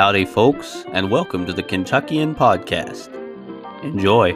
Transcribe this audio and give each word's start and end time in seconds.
Howdy, 0.00 0.24
folks, 0.24 0.86
and 0.94 1.10
welcome 1.10 1.44
to 1.44 1.52
the 1.52 1.62
Kentuckian 1.62 2.34
Podcast. 2.34 3.12
Enjoy. 3.84 4.32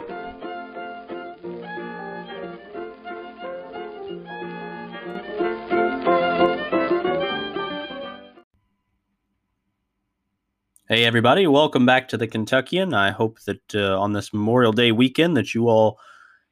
Hey, 10.87 11.03
everybody, 11.03 11.47
welcome 11.47 11.83
back 11.83 12.09
to 12.09 12.17
the 12.17 12.27
Kentuckian. 12.27 12.93
I 12.93 13.09
hope 13.09 13.39
that 13.47 13.73
uh, 13.73 13.99
on 13.99 14.13
this 14.13 14.31
Memorial 14.31 14.71
Day 14.71 14.91
weekend 14.91 15.35
that 15.35 15.55
you 15.55 15.67
all 15.67 15.97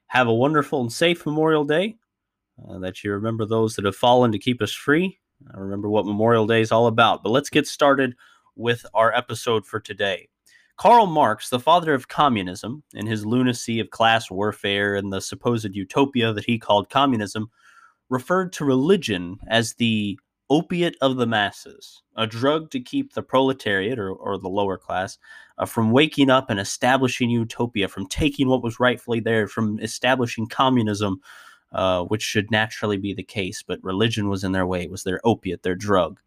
have 0.08 0.28
a 0.28 0.34
wonderful 0.34 0.82
and 0.82 0.92
safe 0.92 1.24
Memorial 1.24 1.66
Day, 1.66 1.98
uh, 2.68 2.80
that 2.80 3.04
you 3.04 3.12
remember 3.12 3.46
those 3.46 3.76
that 3.76 3.86
have 3.86 3.96
fallen 3.96 4.32
to 4.32 4.40
keep 4.40 4.60
us 4.60 4.74
free. 4.74 5.20
I 5.54 5.60
remember 5.60 5.88
what 5.88 6.08
Memorial 6.08 6.48
Day 6.48 6.62
is 6.62 6.72
all 6.72 6.88
about. 6.88 7.22
But 7.22 7.30
let's 7.30 7.52
get 7.52 7.68
started 7.68 8.16
with 8.56 8.86
our 8.94 9.14
episode 9.14 9.66
for 9.66 9.80
today. 9.80 10.30
Karl 10.78 11.06
Marx, 11.06 11.50
the 11.50 11.60
father 11.60 11.94
of 11.94 12.08
communism, 12.08 12.84
in 12.94 13.06
his 13.06 13.26
lunacy 13.26 13.80
of 13.80 13.92
class 13.92 14.32
warfare 14.32 14.96
and 14.96 15.14
the 15.14 15.22
supposed 15.22 15.76
utopia 15.76 16.34
that 16.34 16.46
he 16.46 16.58
called 16.58 16.90
communism, 16.90 17.50
referred 18.10 18.52
to 18.54 18.66
religion 18.66 19.38
as 19.48 19.76
the 19.76 20.18
opiate 20.50 20.96
of 21.02 21.16
the 21.16 21.26
masses, 21.26 22.02
a 22.16 22.28
drug 22.28 22.70
to 22.72 22.80
keep 22.80 23.14
the 23.14 23.24
proletariat 23.24 23.98
or, 23.98 24.12
or 24.12 24.38
the 24.38 24.50
lower 24.50 24.78
class 24.78 25.18
uh, 25.58 25.66
from 25.66 25.92
waking 25.92 26.30
up 26.30 26.50
and 26.50 26.60
establishing 26.60 27.30
utopia, 27.30 27.88
from 27.88 28.08
taking 28.08 28.48
what 28.48 28.64
was 28.64 28.80
rightfully 28.80 29.20
theirs, 29.20 29.52
from 29.52 29.80
establishing 29.80 30.48
communism, 30.48 31.20
uh, 31.72 32.04
which 32.04 32.22
should 32.22 32.52
naturally 32.52 32.98
be 32.98 33.14
the 33.14 33.24
case. 33.24 33.64
But 33.64 33.84
religion 33.84 34.28
was 34.28 34.44
in 34.44 34.52
their 34.52 34.68
way, 34.68 34.84
it 34.84 34.92
was 34.92 35.04
their 35.04 35.20
opiate, 35.24 35.64
their 35.64 35.76
drug. 35.76 36.20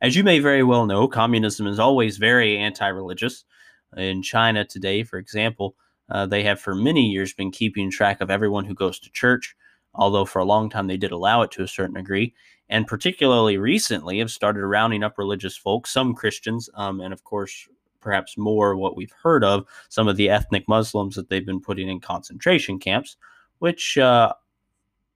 As 0.00 0.16
you 0.16 0.24
may 0.24 0.38
very 0.38 0.62
well 0.62 0.86
know, 0.86 1.06
communism 1.08 1.66
is 1.66 1.78
always 1.78 2.16
very 2.16 2.56
anti 2.56 2.88
religious. 2.88 3.44
In 3.96 4.22
China 4.22 4.64
today, 4.64 5.02
for 5.02 5.18
example, 5.18 5.74
uh, 6.08 6.24
they 6.24 6.44
have 6.44 6.60
for 6.60 6.74
many 6.74 7.08
years 7.08 7.34
been 7.34 7.50
keeping 7.50 7.90
track 7.90 8.20
of 8.20 8.30
everyone 8.30 8.64
who 8.64 8.74
goes 8.74 8.98
to 9.00 9.10
church, 9.10 9.56
although 9.94 10.24
for 10.24 10.38
a 10.38 10.44
long 10.44 10.70
time 10.70 10.86
they 10.86 10.96
did 10.96 11.12
allow 11.12 11.42
it 11.42 11.50
to 11.52 11.62
a 11.62 11.68
certain 11.68 11.96
degree 11.96 12.32
and 12.70 12.86
particularly 12.86 13.58
recently 13.58 14.20
have 14.20 14.30
started 14.30 14.64
rounding 14.64 15.02
up 15.02 15.18
religious 15.18 15.56
folks, 15.56 15.90
some 15.90 16.14
Christians, 16.14 16.70
um, 16.74 17.00
and 17.00 17.12
of 17.12 17.24
course, 17.24 17.68
perhaps 18.00 18.38
more 18.38 18.76
what 18.76 18.96
we've 18.96 19.12
heard 19.22 19.44
of, 19.44 19.66
some 19.88 20.06
of 20.08 20.16
the 20.16 20.30
ethnic 20.30 20.66
Muslims 20.68 21.16
that 21.16 21.28
they've 21.28 21.44
been 21.44 21.60
putting 21.60 21.88
in 21.88 22.00
concentration 22.00 22.78
camps, 22.78 23.16
which 23.58 23.98
uh, 23.98 24.32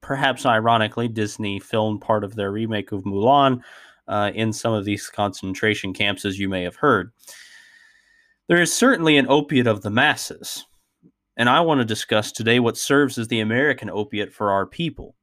perhaps 0.01 0.45
ironically, 0.45 1.07
Disney 1.07 1.59
filmed 1.59 2.01
part 2.01 2.25
of 2.25 2.35
their 2.35 2.51
remake 2.51 2.91
of 2.91 3.03
Mulan 3.03 3.63
uh, 4.07 4.31
in 4.33 4.53
some 4.53 4.73
of 4.73 4.85
these 4.85 5.09
concentration 5.09 5.93
camps, 5.93 6.25
as 6.25 6.39
you 6.39 6.49
may 6.49 6.63
have 6.63 6.75
heard. 6.75 7.11
There 8.47 8.61
is 8.61 8.71
certainly 8.71 9.17
an 9.17 9.27
opiate 9.27 9.67
of 9.67 9.81
the 9.81 9.89
masses, 9.89 10.65
and 11.37 11.49
I 11.49 11.61
want 11.61 11.79
to 11.81 11.85
discuss 11.85 12.31
today 12.31 12.59
what 12.59 12.77
serves 12.77 13.17
as 13.17 13.27
the 13.27 13.39
American 13.39 13.89
opiate 13.89 14.33
for 14.33 14.51
our 14.51 14.65
people 14.65 15.15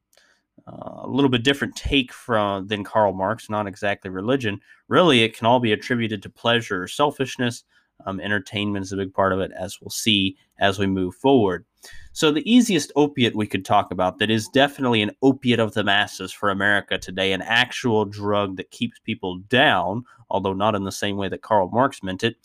uh, 0.67 1.01
a 1.03 1.07
little 1.07 1.29
bit 1.29 1.43
different 1.43 1.75
take 1.75 2.13
from 2.13 2.67
than 2.67 2.83
Karl 2.83 3.13
Marx, 3.13 3.49
not 3.49 3.67
exactly 3.67 4.09
religion. 4.09 4.59
Really, 4.87 5.23
it 5.23 5.35
can 5.35 5.45
all 5.45 5.59
be 5.59 5.73
attributed 5.73 6.21
to 6.23 6.29
pleasure 6.29 6.83
or 6.83 6.87
selfishness. 6.87 7.63
Um, 8.05 8.19
entertainment 8.19 8.83
is 8.83 8.91
a 8.91 8.97
big 8.97 9.13
part 9.13 9.33
of 9.33 9.39
it, 9.39 9.51
as 9.57 9.79
we'll 9.81 9.89
see 9.89 10.37
as 10.59 10.79
we 10.79 10.87
move 10.87 11.15
forward. 11.15 11.65
So, 12.13 12.31
the 12.31 12.49
easiest 12.51 12.91
opiate 12.95 13.35
we 13.35 13.47
could 13.47 13.65
talk 13.65 13.91
about 13.91 14.19
that 14.19 14.29
is 14.29 14.47
definitely 14.47 15.01
an 15.01 15.11
opiate 15.23 15.59
of 15.59 15.73
the 15.73 15.83
masses 15.83 16.31
for 16.31 16.49
America 16.49 16.97
today, 16.99 17.33
an 17.33 17.41
actual 17.41 18.05
drug 18.05 18.57
that 18.57 18.69
keeps 18.69 18.99
people 18.99 19.39
down, 19.49 20.03
although 20.29 20.53
not 20.53 20.75
in 20.75 20.83
the 20.83 20.91
same 20.91 21.17
way 21.17 21.27
that 21.29 21.41
Karl 21.41 21.69
Marx 21.69 22.03
meant 22.03 22.23
it, 22.23 22.35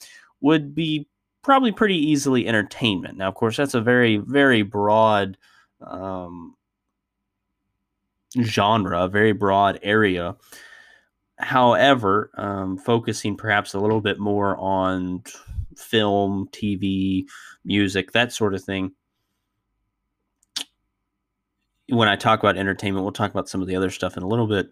would 0.41 0.75
be 0.75 1.07
probably 1.43 1.71
pretty 1.71 1.97
easily 1.97 2.49
entertainment. 2.49 3.19
Now, 3.19 3.29
of 3.29 3.35
course, 3.35 3.59
that's 3.59 3.75
a 3.75 3.81
very, 3.81 4.17
very 4.17 4.63
broad 4.63 5.37
um, 5.87 6.55
genre, 8.41 9.05
a 9.05 9.09
very 9.09 9.33
broad 9.33 9.79
area. 9.83 10.37
However, 11.39 12.31
um, 12.37 12.79
focusing 12.79 13.37
perhaps 13.37 13.75
a 13.75 13.81
little 13.81 14.01
bit 14.01 14.19
more 14.19 14.57
on 14.57 15.23
film, 15.77 16.49
TV, 16.53 17.25
music, 17.65 18.13
that 18.13 18.33
sort 18.33 18.55
of 18.55 18.65
thing. 18.65 18.93
When 21.89 22.09
I 22.09 22.17
talk 22.17 22.41
about 22.41 22.57
entertainment, 22.57 23.05
we'll 23.05 23.13
talk 23.13 23.31
about 23.31 23.49
some 23.49 23.63
of 23.63 23.69
the 23.69 23.77
other 23.77 23.91
stuff 23.91 24.17
in 24.17 24.23
a 24.23 24.29
little 24.29 24.47
bit. 24.47 24.69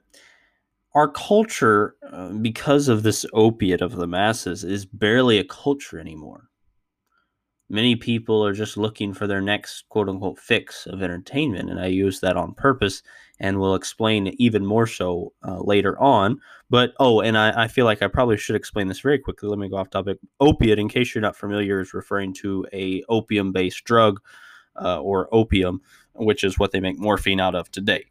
Our 0.94 1.08
culture, 1.08 1.96
uh, 2.10 2.30
because 2.30 2.88
of 2.88 3.02
this 3.02 3.26
opiate 3.32 3.80
of 3.80 3.96
the 3.96 4.06
masses, 4.06 4.64
is 4.64 4.86
barely 4.86 5.38
a 5.38 5.44
culture 5.44 5.98
anymore. 5.98 6.48
Many 7.68 7.96
people 7.96 8.44
are 8.44 8.52
just 8.52 8.76
looking 8.76 9.12
for 9.12 9.26
their 9.26 9.40
next 9.40 9.88
quote 9.88 10.08
unquote 10.08 10.38
fix 10.38 10.86
of 10.86 11.02
entertainment, 11.02 11.68
and 11.68 11.80
I 11.80 11.86
use 11.86 12.20
that 12.20 12.36
on 12.36 12.54
purpose 12.54 13.02
and 13.40 13.58
will 13.58 13.74
explain 13.74 14.34
even 14.38 14.64
more 14.64 14.86
so 14.86 15.32
uh, 15.42 15.60
later 15.60 16.00
on. 16.00 16.40
But 16.70 16.94
oh, 17.00 17.20
and 17.20 17.36
I, 17.36 17.64
I, 17.64 17.68
feel 17.68 17.84
like 17.84 18.02
I 18.02 18.08
probably 18.08 18.36
should 18.36 18.56
explain 18.56 18.88
this 18.88 19.00
very 19.00 19.18
quickly. 19.18 19.48
Let 19.48 19.58
me 19.58 19.68
go 19.68 19.76
off 19.76 19.90
topic. 19.90 20.18
Opiate, 20.40 20.78
in 20.78 20.88
case 20.88 21.14
you're 21.14 21.22
not 21.22 21.36
familiar, 21.36 21.80
is 21.80 21.92
referring 21.92 22.34
to 22.34 22.66
a 22.72 23.02
opium-based 23.08 23.84
drug 23.84 24.20
uh, 24.80 25.00
or 25.00 25.28
opium, 25.32 25.80
which 26.18 26.44
is 26.44 26.58
what 26.58 26.72
they 26.72 26.80
make 26.80 26.98
morphine 26.98 27.40
out 27.40 27.54
of 27.54 27.70
today. 27.70 28.06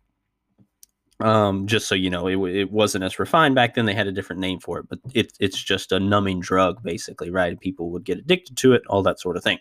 Um, 1.22 1.66
just 1.66 1.88
so 1.88 1.96
you 1.96 2.10
know, 2.10 2.28
it, 2.28 2.38
it 2.54 2.72
wasn't 2.72 3.04
as 3.06 3.20
refined 3.20 3.56
back 3.56 3.74
then. 3.74 3.86
They 3.86 3.94
had 3.94 4.08
a 4.08 4.12
different 4.12 4.42
name 4.42 4.60
for 4.60 4.80
it, 4.80 4.90
but 4.90 5.00
it, 5.14 5.32
it's 5.40 5.62
just 5.62 5.92
a 5.94 6.00
numbing 6.00 6.42
drug, 6.42 6.84
basically, 6.84 7.30
right? 7.30 7.60
People 7.60 7.90
would 7.92 8.04
get 8.04 8.18
addicted 8.18 8.58
to 8.58 8.74
it, 8.74 8.82
all 8.88 9.02
that 9.04 9.22
sort 9.22 9.38
of 9.38 9.44
thing. 9.44 9.60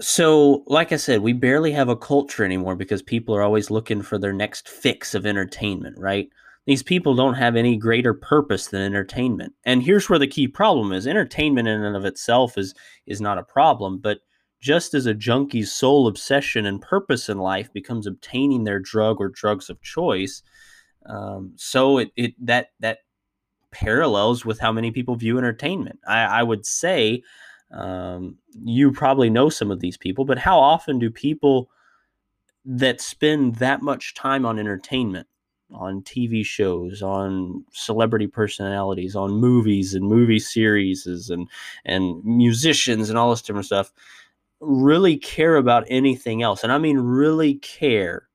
So, 0.00 0.64
like 0.66 0.90
I 0.90 0.96
said, 0.96 1.20
we 1.20 1.32
barely 1.34 1.70
have 1.72 1.88
a 1.88 1.96
culture 1.96 2.44
anymore 2.44 2.74
because 2.76 3.02
people 3.02 3.34
are 3.34 3.42
always 3.42 3.70
looking 3.70 4.02
for 4.02 4.18
their 4.18 4.32
next 4.32 4.68
fix 4.68 5.14
of 5.14 5.26
entertainment, 5.26 5.98
right? 5.98 6.28
These 6.66 6.82
people 6.82 7.14
don't 7.14 7.34
have 7.34 7.56
any 7.56 7.76
greater 7.76 8.14
purpose 8.14 8.68
than 8.68 8.80
entertainment. 8.80 9.52
And 9.64 9.82
here's 9.82 10.08
where 10.08 10.18
the 10.18 10.26
key 10.26 10.48
problem 10.48 10.92
is. 10.92 11.06
Entertainment 11.06 11.68
in 11.68 11.84
and 11.84 11.94
of 11.94 12.04
itself 12.06 12.56
is 12.56 12.74
is 13.06 13.20
not 13.20 13.38
a 13.38 13.44
problem, 13.44 13.98
but 13.98 14.20
just 14.64 14.94
as 14.94 15.04
a 15.04 15.12
junkie's 15.12 15.70
sole 15.70 16.06
obsession 16.06 16.64
and 16.64 16.80
purpose 16.80 17.28
in 17.28 17.36
life 17.36 17.70
becomes 17.74 18.06
obtaining 18.06 18.64
their 18.64 18.80
drug 18.80 19.20
or 19.20 19.28
drugs 19.28 19.68
of 19.68 19.82
choice, 19.82 20.42
um, 21.04 21.52
so 21.56 21.98
it, 21.98 22.10
it 22.16 22.32
that 22.46 22.68
that 22.80 23.00
parallels 23.72 24.46
with 24.46 24.58
how 24.58 24.72
many 24.72 24.90
people 24.90 25.16
view 25.16 25.36
entertainment. 25.36 25.98
I, 26.08 26.22
I 26.22 26.42
would 26.42 26.64
say 26.64 27.22
um, 27.72 28.38
you 28.64 28.90
probably 28.90 29.28
know 29.28 29.50
some 29.50 29.70
of 29.70 29.80
these 29.80 29.98
people, 29.98 30.24
but 30.24 30.38
how 30.38 30.58
often 30.58 30.98
do 30.98 31.10
people 31.10 31.68
that 32.64 33.02
spend 33.02 33.56
that 33.56 33.82
much 33.82 34.14
time 34.14 34.46
on 34.46 34.58
entertainment, 34.58 35.26
on 35.74 36.00
TV 36.00 36.42
shows, 36.42 37.02
on 37.02 37.66
celebrity 37.70 38.28
personalities, 38.28 39.14
on 39.14 39.30
movies 39.32 39.92
and 39.92 40.06
movie 40.08 40.38
series 40.38 41.06
and 41.06 41.50
and 41.84 42.24
musicians 42.24 43.10
and 43.10 43.18
all 43.18 43.28
this 43.28 43.42
different 43.42 43.66
stuff? 43.66 43.92
Really 44.66 45.16
care 45.16 45.56
about 45.56 45.84
anything 45.88 46.42
else, 46.42 46.62
and 46.62 46.72
I 46.72 46.78
mean 46.78 46.98
really 46.98 47.54
care 47.56 48.28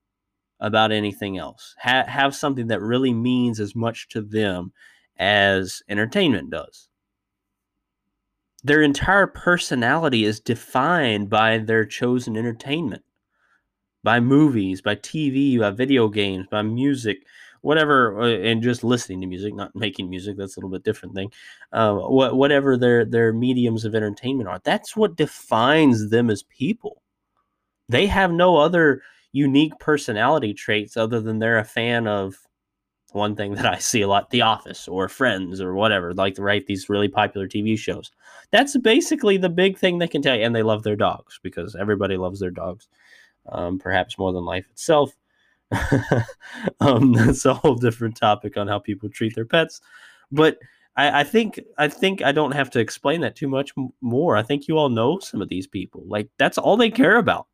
about 0.59 0.91
anything 0.91 1.37
else, 1.37 1.75
ha- 1.79 2.05
have 2.07 2.35
something 2.35 2.67
that 2.67 2.81
really 2.81 3.13
means 3.13 3.59
as 3.59 3.75
much 3.75 4.07
to 4.09 4.21
them 4.21 4.73
as 5.17 5.81
entertainment 5.89 6.49
does. 6.49 6.89
Their 8.63 8.81
entire 8.81 9.27
personality 9.27 10.25
is 10.25 10.39
defined 10.41 11.29
by 11.29 11.59
their 11.59 11.85
chosen 11.85 12.35
entertainment, 12.35 13.03
by 14.03 14.19
movies, 14.19 14.81
by 14.81 14.95
TV, 14.95 15.57
by 15.57 15.71
video 15.71 16.09
games, 16.09 16.47
by 16.51 16.61
music, 16.61 17.25
whatever, 17.61 18.21
uh, 18.21 18.27
and 18.27 18.61
just 18.61 18.83
listening 18.83 19.21
to 19.21 19.27
music, 19.27 19.53
not 19.53 19.75
making 19.75 20.09
music. 20.09 20.37
That's 20.37 20.55
a 20.55 20.59
little 20.59 20.69
bit 20.69 20.83
different 20.83 21.15
thing. 21.15 21.31
Uh, 21.71 21.95
what, 21.95 22.35
whatever 22.35 22.77
their 22.77 23.05
their 23.05 23.33
mediums 23.33 23.85
of 23.85 23.95
entertainment 23.95 24.49
are, 24.49 24.61
that's 24.63 24.95
what 24.95 25.15
defines 25.15 26.09
them 26.09 26.29
as 26.29 26.43
people. 26.43 27.01
They 27.87 28.07
have 28.07 28.31
no 28.31 28.57
other 28.57 29.01
unique 29.31 29.77
personality 29.79 30.53
traits 30.53 30.97
other 30.97 31.21
than 31.21 31.39
they're 31.39 31.59
a 31.59 31.63
fan 31.63 32.07
of 32.07 32.35
one 33.11 33.35
thing 33.35 33.55
that 33.55 33.65
I 33.65 33.79
see 33.79 34.01
a 34.01 34.07
lot 34.07 34.29
The 34.29 34.41
Office 34.41 34.87
or 34.87 35.09
Friends 35.09 35.61
or 35.61 35.73
whatever, 35.73 36.13
like 36.13 36.37
write 36.37 36.67
these 36.67 36.89
really 36.89 37.07
popular 37.07 37.47
TV 37.47 37.77
shows. 37.77 38.11
That's 38.51 38.77
basically 38.77 39.37
the 39.37 39.49
big 39.49 39.77
thing 39.77 39.97
they 39.97 40.07
can 40.07 40.21
tell 40.21 40.35
you. 40.35 40.43
And 40.43 40.55
they 40.55 40.63
love 40.63 40.83
their 40.83 40.95
dogs 40.95 41.39
because 41.41 41.75
everybody 41.75 42.17
loves 42.17 42.39
their 42.39 42.51
dogs, 42.51 42.87
um, 43.51 43.79
perhaps 43.79 44.17
more 44.17 44.31
than 44.31 44.45
life 44.45 44.67
itself. 44.69 45.15
um, 46.79 47.13
that's 47.13 47.45
a 47.45 47.53
whole 47.53 47.75
different 47.75 48.15
topic 48.17 48.57
on 48.57 48.67
how 48.67 48.79
people 48.79 49.09
treat 49.09 49.35
their 49.35 49.45
pets. 49.45 49.81
But 50.31 50.57
I, 50.95 51.21
I, 51.21 51.23
think 51.23 51.59
I 51.77 51.87
think 51.87 52.21
I 52.23 52.31
don't 52.31 52.53
have 52.53 52.69
to 52.71 52.79
explain 52.79 53.21
that 53.21 53.35
too 53.35 53.47
much 53.47 53.71
more. 54.01 54.35
I 54.35 54.43
think 54.43 54.67
you 54.67 54.77
all 54.77 54.89
know 54.89 55.19
some 55.19 55.41
of 55.41 55.49
these 55.49 55.67
people. 55.67 56.03
Like 56.07 56.29
that's 56.37 56.57
all 56.57 56.77
they 56.77 56.91
care 56.91 57.17
about. 57.17 57.47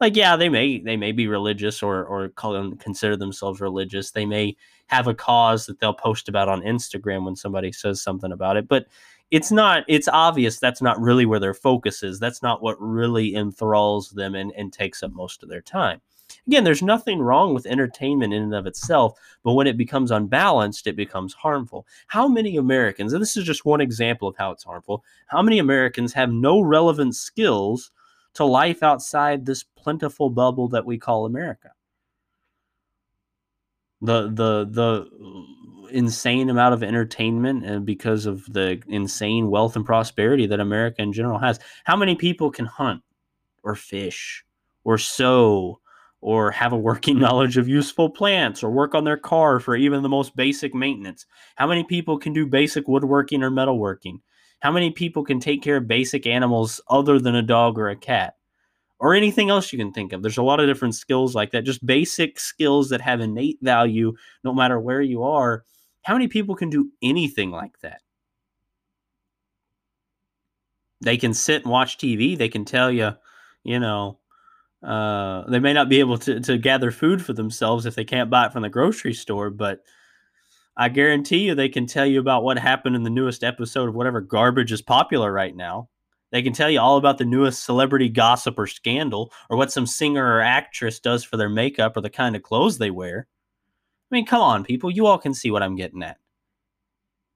like 0.00 0.16
yeah 0.16 0.36
they 0.36 0.48
may 0.48 0.78
they 0.80 0.96
may 0.96 1.12
be 1.12 1.26
religious 1.28 1.82
or 1.82 2.04
or 2.04 2.28
call, 2.30 2.72
consider 2.76 3.16
themselves 3.16 3.60
religious 3.60 4.10
they 4.10 4.26
may 4.26 4.56
have 4.86 5.06
a 5.06 5.14
cause 5.14 5.66
that 5.66 5.78
they'll 5.80 5.94
post 5.94 6.28
about 6.28 6.48
on 6.48 6.60
instagram 6.62 7.24
when 7.24 7.36
somebody 7.36 7.72
says 7.72 8.02
something 8.02 8.32
about 8.32 8.56
it 8.56 8.68
but 8.68 8.86
it's 9.30 9.50
not 9.50 9.84
it's 9.88 10.08
obvious 10.08 10.58
that's 10.58 10.82
not 10.82 11.00
really 11.00 11.26
where 11.26 11.40
their 11.40 11.54
focus 11.54 12.02
is 12.02 12.18
that's 12.18 12.42
not 12.42 12.62
what 12.62 12.80
really 12.80 13.34
enthralls 13.34 14.10
them 14.10 14.34
and, 14.34 14.52
and 14.56 14.72
takes 14.72 15.02
up 15.02 15.12
most 15.12 15.42
of 15.42 15.48
their 15.48 15.62
time 15.62 16.00
again 16.46 16.64
there's 16.64 16.82
nothing 16.82 17.20
wrong 17.20 17.54
with 17.54 17.66
entertainment 17.66 18.32
in 18.32 18.42
and 18.42 18.54
of 18.54 18.66
itself 18.66 19.18
but 19.42 19.52
when 19.52 19.66
it 19.66 19.76
becomes 19.76 20.10
unbalanced 20.10 20.86
it 20.86 20.96
becomes 20.96 21.34
harmful 21.34 21.86
how 22.08 22.26
many 22.28 22.56
americans 22.56 23.12
and 23.12 23.22
this 23.22 23.36
is 23.36 23.44
just 23.44 23.64
one 23.64 23.80
example 23.80 24.28
of 24.28 24.36
how 24.36 24.50
it's 24.50 24.64
harmful 24.64 25.04
how 25.26 25.42
many 25.42 25.58
americans 25.58 26.12
have 26.12 26.30
no 26.32 26.60
relevant 26.60 27.14
skills 27.14 27.90
to 28.32 28.44
life 28.44 28.82
outside 28.82 29.44
this 29.44 29.62
plentiful 29.62 30.30
bubble 30.30 30.68
that 30.68 30.86
we 30.86 30.98
call 30.98 31.26
america 31.26 31.70
the 34.00 34.28
the 34.28 34.66
the 34.70 35.10
insane 35.90 36.50
amount 36.50 36.74
of 36.74 36.82
entertainment 36.82 37.64
and 37.64 37.86
because 37.86 38.26
of 38.26 38.44
the 38.52 38.82
insane 38.88 39.48
wealth 39.48 39.76
and 39.76 39.86
prosperity 39.86 40.46
that 40.46 40.60
America 40.60 41.00
in 41.00 41.12
general 41.12 41.38
has. 41.38 41.60
How 41.84 41.96
many 41.96 42.16
people 42.16 42.50
can 42.50 42.66
hunt 42.66 43.02
or 43.62 43.74
fish 43.74 44.44
or 44.82 44.98
sew 44.98 45.80
or 46.24 46.50
have 46.50 46.72
a 46.72 46.78
working 46.78 47.18
knowledge 47.20 47.58
of 47.58 47.68
useful 47.68 48.08
plants 48.08 48.62
or 48.64 48.70
work 48.70 48.94
on 48.94 49.04
their 49.04 49.18
car 49.18 49.60
for 49.60 49.76
even 49.76 50.02
the 50.02 50.08
most 50.08 50.34
basic 50.34 50.74
maintenance? 50.74 51.26
How 51.56 51.66
many 51.66 51.84
people 51.84 52.18
can 52.18 52.32
do 52.32 52.46
basic 52.46 52.88
woodworking 52.88 53.42
or 53.42 53.50
metalworking? 53.50 54.20
How 54.60 54.72
many 54.72 54.90
people 54.90 55.22
can 55.22 55.38
take 55.38 55.62
care 55.62 55.76
of 55.76 55.86
basic 55.86 56.26
animals 56.26 56.80
other 56.88 57.20
than 57.20 57.34
a 57.34 57.42
dog 57.42 57.78
or 57.78 57.90
a 57.90 57.96
cat? 57.96 58.34
or 59.00 59.14
anything 59.14 59.50
else 59.50 59.72
you 59.72 59.78
can 59.78 59.92
think 59.92 60.12
of. 60.12 60.22
There's 60.22 60.38
a 60.38 60.42
lot 60.42 60.60
of 60.60 60.66
different 60.66 60.94
skills 60.94 61.34
like 61.34 61.50
that, 61.50 61.64
just 61.64 61.84
basic 61.84 62.40
skills 62.40 62.88
that 62.88 63.02
have 63.02 63.20
innate 63.20 63.58
value 63.60 64.14
no 64.44 64.54
matter 64.54 64.80
where 64.80 65.02
you 65.02 65.24
are. 65.24 65.64
How 66.04 66.14
many 66.14 66.28
people 66.28 66.54
can 66.54 66.70
do 66.70 66.90
anything 67.02 67.50
like 67.50 67.78
that? 67.80 68.00
They 71.02 71.16
can 71.18 71.34
sit 71.34 71.62
and 71.62 71.70
watch 71.70 71.98
TV. 71.98 72.36
They 72.36 72.48
can 72.48 72.64
tell 72.64 72.90
you, 72.90 73.12
you 73.62 73.78
know, 73.78 74.18
uh, 74.84 75.48
they 75.48 75.58
may 75.58 75.72
not 75.72 75.88
be 75.88 76.00
able 76.00 76.18
to, 76.18 76.40
to 76.40 76.58
gather 76.58 76.90
food 76.90 77.24
for 77.24 77.32
themselves 77.32 77.86
if 77.86 77.94
they 77.94 78.04
can't 78.04 78.30
buy 78.30 78.46
it 78.46 78.52
from 78.52 78.62
the 78.62 78.68
grocery 78.68 79.14
store, 79.14 79.48
but 79.48 79.80
I 80.76 80.88
guarantee 80.88 81.38
you 81.38 81.54
they 81.54 81.68
can 81.68 81.86
tell 81.86 82.04
you 82.04 82.20
about 82.20 82.42
what 82.42 82.58
happened 82.58 82.96
in 82.96 83.02
the 83.02 83.10
newest 83.10 83.44
episode 83.44 83.88
of 83.88 83.94
whatever 83.94 84.20
garbage 84.20 84.72
is 84.72 84.82
popular 84.82 85.32
right 85.32 85.54
now. 85.54 85.88
They 86.32 86.42
can 86.42 86.52
tell 86.52 86.68
you 86.68 86.80
all 86.80 86.96
about 86.96 87.18
the 87.18 87.24
newest 87.24 87.64
celebrity 87.64 88.08
gossip 88.08 88.58
or 88.58 88.66
scandal, 88.66 89.32
or 89.48 89.56
what 89.56 89.72
some 89.72 89.86
singer 89.86 90.26
or 90.26 90.40
actress 90.40 90.98
does 90.98 91.22
for 91.22 91.36
their 91.36 91.48
makeup 91.48 91.96
or 91.96 92.00
the 92.00 92.10
kind 92.10 92.34
of 92.34 92.42
clothes 92.42 92.76
they 92.76 92.90
wear. 92.90 93.28
I 94.10 94.14
mean, 94.14 94.26
come 94.26 94.42
on, 94.42 94.64
people. 94.64 94.90
You 94.90 95.06
all 95.06 95.18
can 95.18 95.32
see 95.32 95.50
what 95.50 95.62
I'm 95.62 95.76
getting 95.76 96.02
at. 96.02 96.18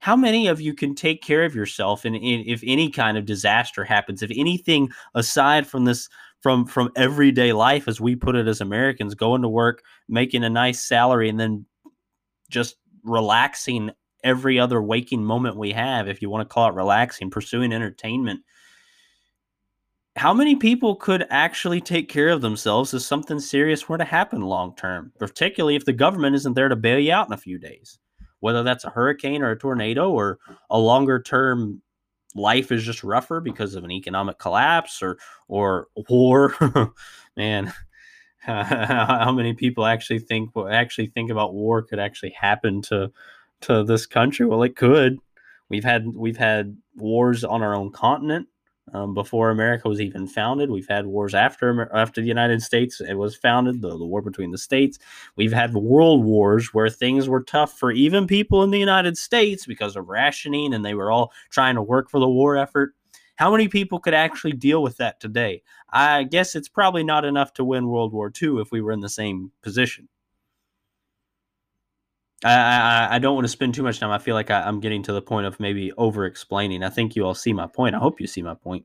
How 0.01 0.17
many 0.17 0.49
of 0.49 0.61
you 0.61 0.75
can 0.75 0.95
take 0.95 1.23
care 1.23 1.45
of 1.45 1.55
yourself 1.55 2.05
and 2.05 2.17
if 2.17 2.63
any 2.65 2.91
kind 2.91 3.17
of 3.17 3.25
disaster 3.25 3.85
happens, 3.85 4.23
if 4.23 4.31
anything 4.35 4.91
aside 5.15 5.67
from 5.67 5.85
this 5.85 6.09
from 6.41 6.67
from 6.67 6.91
everyday 6.97 7.53
life 7.53 7.89
as 7.89 8.01
we 8.01 8.17
put 8.17 8.37
it 8.37 8.47
as 8.47 8.61
Americans, 8.61 9.15
going 9.15 9.43
to 9.43 9.49
work, 9.49 9.83
making 10.09 10.45
a 10.45 10.51
nice 10.51 10.83
salary 10.83 11.29
and 11.29 11.39
then 11.39 11.67
just 12.51 12.77
relaxing 13.05 13.91
every 14.25 14.59
other 14.59 14.83
waking 14.83 15.25
moment 15.25 15.57
we 15.57 15.73
have, 15.73 16.09
if 16.09 16.23
you 16.23 16.31
want 16.31 16.49
to 16.49 16.53
call 16.53 16.69
it 16.69 16.75
relaxing, 16.75 17.31
pursuing 17.31 17.73
entertainment, 17.73 18.41
how 20.17 20.35
many 20.35 20.57
people 20.57 20.97
could 20.97 21.27
actually 21.31 21.81
take 21.81 22.09
care 22.09 22.31
of 22.31 22.41
themselves 22.41 22.93
if 22.93 23.03
something 23.03 23.39
serious 23.39 23.89
were 23.89 23.99
to 23.99 24.05
happen 24.05 24.41
long 24.43 24.75
term, 24.75 25.13
particularly 25.19 25.77
if 25.77 25.85
the 25.85 25.93
government 25.93 26.35
isn't 26.35 26.55
there 26.55 26.69
to 26.69 26.77
bail 26.77 26.99
you 26.99 27.13
out 27.13 27.29
in 27.29 27.33
a 27.33 27.39
few 27.39 27.59
days? 27.59 27.99
Whether 28.41 28.63
that's 28.63 28.85
a 28.85 28.91
hurricane 28.91 29.43
or 29.43 29.51
a 29.51 29.59
tornado 29.59 30.11
or 30.11 30.39
a 30.71 30.79
longer 30.79 31.21
term 31.21 31.83
life 32.35 32.71
is 32.73 32.85
just 32.85 33.05
rougher 33.05 33.41
because 33.41 33.75
of 33.75 33.85
an 33.85 33.91
economic 33.91 34.39
collapse 34.39 35.03
or 35.03 35.19
or 35.49 35.89
war. 36.09 36.55
Man, 37.37 37.73
how 38.41 39.33
many 39.33 39.55
people 39.55 39.85
actually 39.85 40.21
think 40.21 40.51
actually 40.71 41.07
think 41.07 41.31
about 41.31 41.55
war 41.55 41.83
could 41.83 41.99
actually 41.99 42.31
happen 42.31 42.83
to 42.83 43.13
to 43.63 43.85
this 43.85 44.07
country? 44.07 44.47
Well, 44.47 44.63
it 44.63 44.77
could. 44.77 45.19
We've 45.69 45.85
had 45.85 46.09
we've 46.09 46.37
had 46.37 46.77
wars 46.97 47.45
on 47.45 47.63
our 47.63 47.75
own 47.75 47.91
continent 47.93 48.49
um, 48.95 49.15
before 49.15 49.51
America 49.51 49.89
was 49.89 50.01
even 50.01 50.27
founded. 50.27 50.71
We've 50.71 50.89
had 50.89 51.07
wars 51.07 51.35
after 51.35 51.91
after 51.95 52.21
the 52.21 52.27
United 52.27 52.63
States 52.63 53.01
it 53.01 53.15
was 53.15 53.37
founded, 53.37 53.83
the, 53.83 53.91
the 53.91 54.05
war 54.05 54.23
between 54.23 54.51
the 54.51 54.59
states. 54.59 54.99
We've 55.37 55.53
had 55.53 55.75
world 55.75 56.25
wars 56.25 56.73
where 56.75 56.89
things 56.89 57.29
were 57.29 57.43
tough 57.43 57.79
for 57.79 57.91
even 57.91 58.27
people 58.27 58.63
in 58.63 58.71
the 58.71 58.79
United 58.79 59.19
States 59.19 59.67
because 59.67 59.97
of 59.97 60.09
rationing 60.09 60.75
and 60.75 60.85
they 60.85 60.95
were 60.95 61.11
all 61.11 61.33
trying 61.51 61.75
to 61.75 61.83
work 61.83 62.11
for 62.11 62.21
the 62.21 62.29
war 62.29 62.57
effort. 62.57 62.95
How 63.37 63.53
many 63.53 63.69
people 63.69 64.01
could 64.01 64.15
actually 64.15 64.53
deal 64.53 64.83
with 64.83 64.97
that 64.97 65.21
today? 65.21 65.63
I 65.91 66.25
guess 66.25 66.57
it's 66.57 66.69
probably 66.69 67.05
not 67.05 67.25
enough 67.25 67.53
to 67.55 67.65
win 67.65 67.89
World 67.89 68.13
War 68.13 68.33
II 68.43 68.61
if 68.61 68.73
we 68.73 68.81
were 68.81 68.93
in 68.93 69.01
the 69.01 69.09
same 69.09 69.53
position. 69.63 70.09
I, 72.45 72.51
I, 72.53 73.09
I 73.17 73.19
don't 73.19 73.35
want 73.35 73.45
to 73.45 73.51
spend 73.53 73.75
too 73.75 73.83
much 73.83 73.99
time. 73.99 74.11
I 74.11 74.19
feel 74.19 74.35
like 74.35 74.51
I, 74.51 74.69
am 74.69 74.81
getting 74.81 75.03
to 75.05 75.13
the 75.13 75.23
point 75.23 75.47
of 75.47 75.59
maybe 75.59 75.93
over 75.93 76.25
explaining. 76.25 76.83
I 76.83 76.89
think 76.89 77.17
you 77.17 77.25
all 77.25 77.35
see 77.35 77.53
my 77.53 77.67
point. 77.67 77.95
I 77.95 77.99
hope 77.99 78.21
you 78.21 78.27
see 78.27 78.43
my 78.43 78.55
point. 78.55 78.85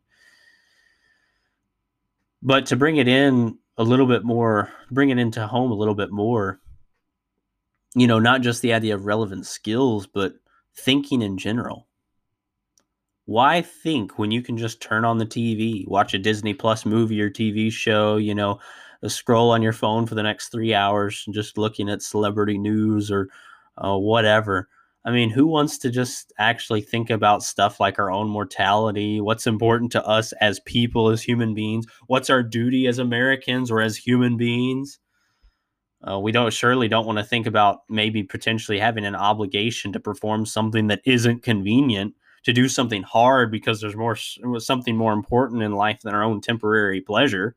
But 2.42 2.66
to 2.68 2.76
bring 2.76 2.98
it 2.98 3.08
in 3.08 3.58
a 3.78 3.84
little 3.84 4.08
bit 4.08 4.24
more, 4.24 4.72
bring 4.92 5.10
it 5.10 5.20
into 5.20 5.48
home 5.48 5.72
a 5.72 5.76
little 5.76 5.96
bit 5.96 6.12
more, 6.12 6.60
you 7.96 8.08
know, 8.08 8.20
not 8.20 8.42
just 8.42 8.62
the 8.62 8.74
idea 8.74 8.96
of 8.96 9.06
relevant 9.06 9.46
skills, 9.46 10.08
but 10.08 10.34
thinking 10.76 11.22
in 11.22 11.38
general. 11.38 11.88
Why 13.26 13.62
think 13.62 14.20
when 14.20 14.32
you 14.32 14.42
can 14.42 14.58
just 14.58 14.82
turn 14.82 15.06
on 15.06 15.18
the 15.18 15.26
TV, 15.26 15.88
watch 15.88 16.14
a 16.14 16.20
Disney 16.20 16.54
Plus 16.54 16.86
movie 16.86 17.22
or 17.22 17.30
TV 17.30 17.72
show, 17.72 18.18
you 18.18 18.36
know, 18.36 18.60
scroll 19.10 19.52
on 19.52 19.62
your 19.62 19.74
phone 19.74 20.06
for 20.06 20.16
the 20.16 20.24
next 20.24 20.50
three 20.50 20.74
hours, 20.74 21.26
just 21.32 21.58
looking 21.58 21.90
at 21.90 22.02
celebrity 22.02 22.58
news 22.58 23.12
or 23.12 23.30
uh, 23.78 23.98
whatever. 23.98 24.70
I 25.06 25.12
mean, 25.12 25.30
who 25.30 25.48
wants 25.48 25.78
to 25.80 25.90
just 25.90 26.32
actually 26.40 26.82
think 26.82 27.10
about 27.10 27.44
stuff 27.44 27.80
like 27.80 28.00
our 28.00 28.10
own 28.10 28.30
mortality? 28.30 29.20
What's 29.20 29.46
important 29.46 29.92
to 29.94 30.06
us 30.06 30.32
as 30.34 30.62
people, 30.62 31.10
as 31.10 31.22
human 31.22 31.54
beings? 31.54 31.86
What's 32.08 32.30
our 32.30 32.42
duty 32.42 32.88
as 32.88 33.00
Americans 33.00 33.70
or 33.70 33.82
as 33.82 33.98
human 33.98 34.38
beings? 34.38 35.00
Uh, 36.10 36.20
we 36.20 36.32
don't 36.32 36.54
surely 36.54 36.88
don't 36.88 37.06
want 37.06 37.18
to 37.18 37.24
think 37.24 37.48
about 37.48 37.80
maybe 37.90 38.24
potentially 38.24 38.80
having 38.80 39.06
an 39.06 39.16
obligation 39.16 39.92
to 39.94 40.00
perform 40.00 40.46
something 40.46 40.88
that 40.88 41.02
isn't 41.06 41.44
convenient, 41.44 42.14
to 42.44 42.54
do 42.54 42.70
something 42.70 43.04
hard 43.04 43.52
because 43.52 43.82
there's 43.82 43.96
more 43.96 44.16
something 44.16 44.96
more 44.96 45.14
important 45.14 45.64
in 45.64 45.74
life 45.74 46.02
than 46.02 46.14
our 46.14 46.24
own 46.24 46.42
temporary 46.42 47.02
pleasure 47.02 47.56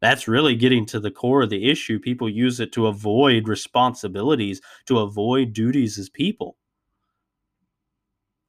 that's 0.00 0.28
really 0.28 0.54
getting 0.54 0.84
to 0.86 1.00
the 1.00 1.10
core 1.10 1.42
of 1.42 1.50
the 1.50 1.70
issue. 1.70 1.98
People 1.98 2.28
use 2.28 2.60
it 2.60 2.72
to 2.72 2.86
avoid 2.86 3.48
responsibilities, 3.48 4.60
to 4.86 4.98
avoid 4.98 5.52
duties 5.52 5.98
as 5.98 6.08
people. 6.08 6.56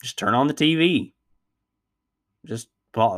Just 0.03 0.17
turn 0.17 0.33
on 0.33 0.47
the 0.47 0.53
TV. 0.53 1.13
Just 2.45 2.69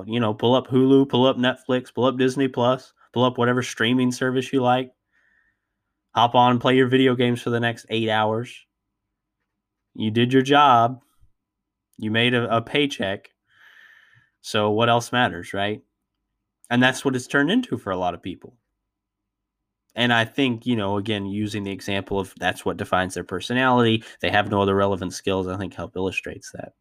you 0.07 0.19
know, 0.19 0.33
pull 0.33 0.55
up 0.55 0.67
Hulu, 0.67 1.07
pull 1.07 1.25
up 1.25 1.38
Netflix, 1.38 1.93
pull 1.93 2.05
up 2.05 2.17
Disney 2.17 2.50
Plus, 2.50 2.93
pull 3.13 3.24
up 3.24 3.38
whatever 3.38 3.63
streaming 3.63 4.12
service 4.12 4.51
you 4.51 4.62
like. 4.62 4.91
Hop 6.15 6.36
on, 6.36 6.59
play 6.59 6.75
your 6.75 6.88
video 6.88 7.15
games 7.15 7.41
for 7.41 7.50
the 7.50 7.59
next 7.59 7.86
eight 7.89 8.09
hours. 8.09 8.65
You 9.95 10.12
did 10.12 10.33
your 10.33 10.41
job. 10.41 11.01
You 11.98 12.12
made 12.12 12.33
a, 12.33 12.57
a 12.57 12.62
paycheck. 12.62 13.29
So 14.41 14.71
what 14.71 14.89
else 14.89 15.12
matters, 15.12 15.53
right? 15.53 15.81
And 16.70 16.82
that's 16.82 17.04
what 17.04 17.16
it's 17.16 17.28
turned 17.28 17.52
into 17.52 17.78
for 17.78 17.92
a 17.92 17.98
lot 17.98 18.14
of 18.14 18.22
people. 18.22 18.56
And 19.96 20.14
I 20.14 20.24
think, 20.24 20.66
you 20.66 20.76
know, 20.76 20.98
again, 20.98 21.26
using 21.26 21.64
the 21.64 21.72
example 21.72 22.20
of 22.20 22.34
that's 22.38 22.64
what 22.64 22.78
defines 22.78 23.16
their 23.16 23.24
personality, 23.24 24.04
they 24.22 24.30
have 24.30 24.50
no 24.50 24.62
other 24.62 24.76
relevant 24.76 25.14
skills, 25.14 25.48
I 25.48 25.58
think 25.58 25.74
help 25.74 25.96
illustrates 25.96 26.52
that. 26.52 26.74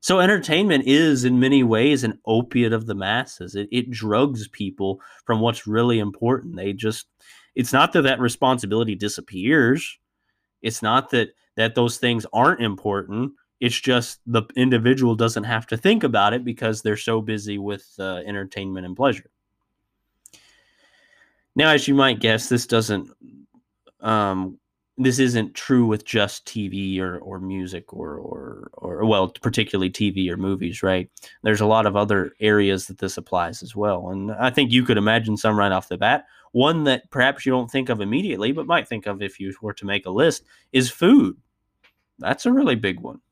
So 0.00 0.20
entertainment 0.20 0.84
is 0.86 1.24
in 1.24 1.40
many 1.40 1.62
ways 1.62 2.04
an 2.04 2.20
opiate 2.26 2.74
of 2.74 2.84
the 2.84 2.94
masses. 2.94 3.54
It, 3.54 3.68
it 3.72 3.90
drugs 3.90 4.46
people 4.48 5.00
from 5.24 5.40
what's 5.40 5.66
really 5.66 5.98
important. 5.98 6.56
They 6.56 6.74
just 6.74 7.06
it's 7.54 7.72
not 7.72 7.94
that 7.94 8.02
that 8.02 8.20
responsibility 8.20 8.94
disappears. 8.96 9.98
It's 10.60 10.82
not 10.82 11.08
that 11.10 11.30
that 11.56 11.74
those 11.74 11.96
things 11.96 12.26
aren't 12.34 12.60
important. 12.60 13.32
It's 13.64 13.80
just 13.80 14.20
the 14.26 14.42
individual 14.56 15.14
doesn't 15.14 15.44
have 15.44 15.66
to 15.68 15.78
think 15.78 16.04
about 16.04 16.34
it 16.34 16.44
because 16.44 16.82
they're 16.82 16.98
so 16.98 17.22
busy 17.22 17.56
with 17.56 17.90
uh, 17.98 18.16
entertainment 18.26 18.84
and 18.84 18.94
pleasure. 18.94 19.30
Now, 21.56 21.70
as 21.70 21.88
you 21.88 21.94
might 21.94 22.20
guess, 22.20 22.50
this 22.50 22.66
doesn't 22.66 23.08
um, 24.00 24.58
this 24.98 25.18
isn't 25.18 25.54
true 25.54 25.86
with 25.86 26.04
just 26.04 26.44
TV 26.44 27.00
or, 27.00 27.16
or 27.20 27.40
music 27.40 27.94
or, 27.94 28.16
or 28.16 28.70
or 28.74 29.06
well, 29.06 29.28
particularly 29.30 29.90
TV 29.90 30.28
or 30.28 30.36
movies, 30.36 30.82
right? 30.82 31.08
There's 31.42 31.62
a 31.62 31.66
lot 31.66 31.86
of 31.86 31.96
other 31.96 32.32
areas 32.40 32.86
that 32.88 32.98
this 32.98 33.16
applies 33.16 33.62
as 33.62 33.74
well, 33.74 34.10
and 34.10 34.30
I 34.32 34.50
think 34.50 34.72
you 34.72 34.84
could 34.84 34.98
imagine 34.98 35.38
some 35.38 35.58
right 35.58 35.72
off 35.72 35.88
the 35.88 35.96
bat. 35.96 36.26
One 36.52 36.84
that 36.84 37.10
perhaps 37.10 37.46
you 37.46 37.52
don't 37.52 37.70
think 37.70 37.88
of 37.88 38.02
immediately, 38.02 38.52
but 38.52 38.66
might 38.66 38.86
think 38.88 39.06
of 39.06 39.22
if 39.22 39.40
you 39.40 39.54
were 39.62 39.72
to 39.72 39.86
make 39.86 40.04
a 40.04 40.10
list, 40.10 40.44
is 40.72 40.90
food. 40.90 41.38
That's 42.18 42.44
a 42.44 42.52
really 42.52 42.76
big 42.76 43.00
one. 43.00 43.22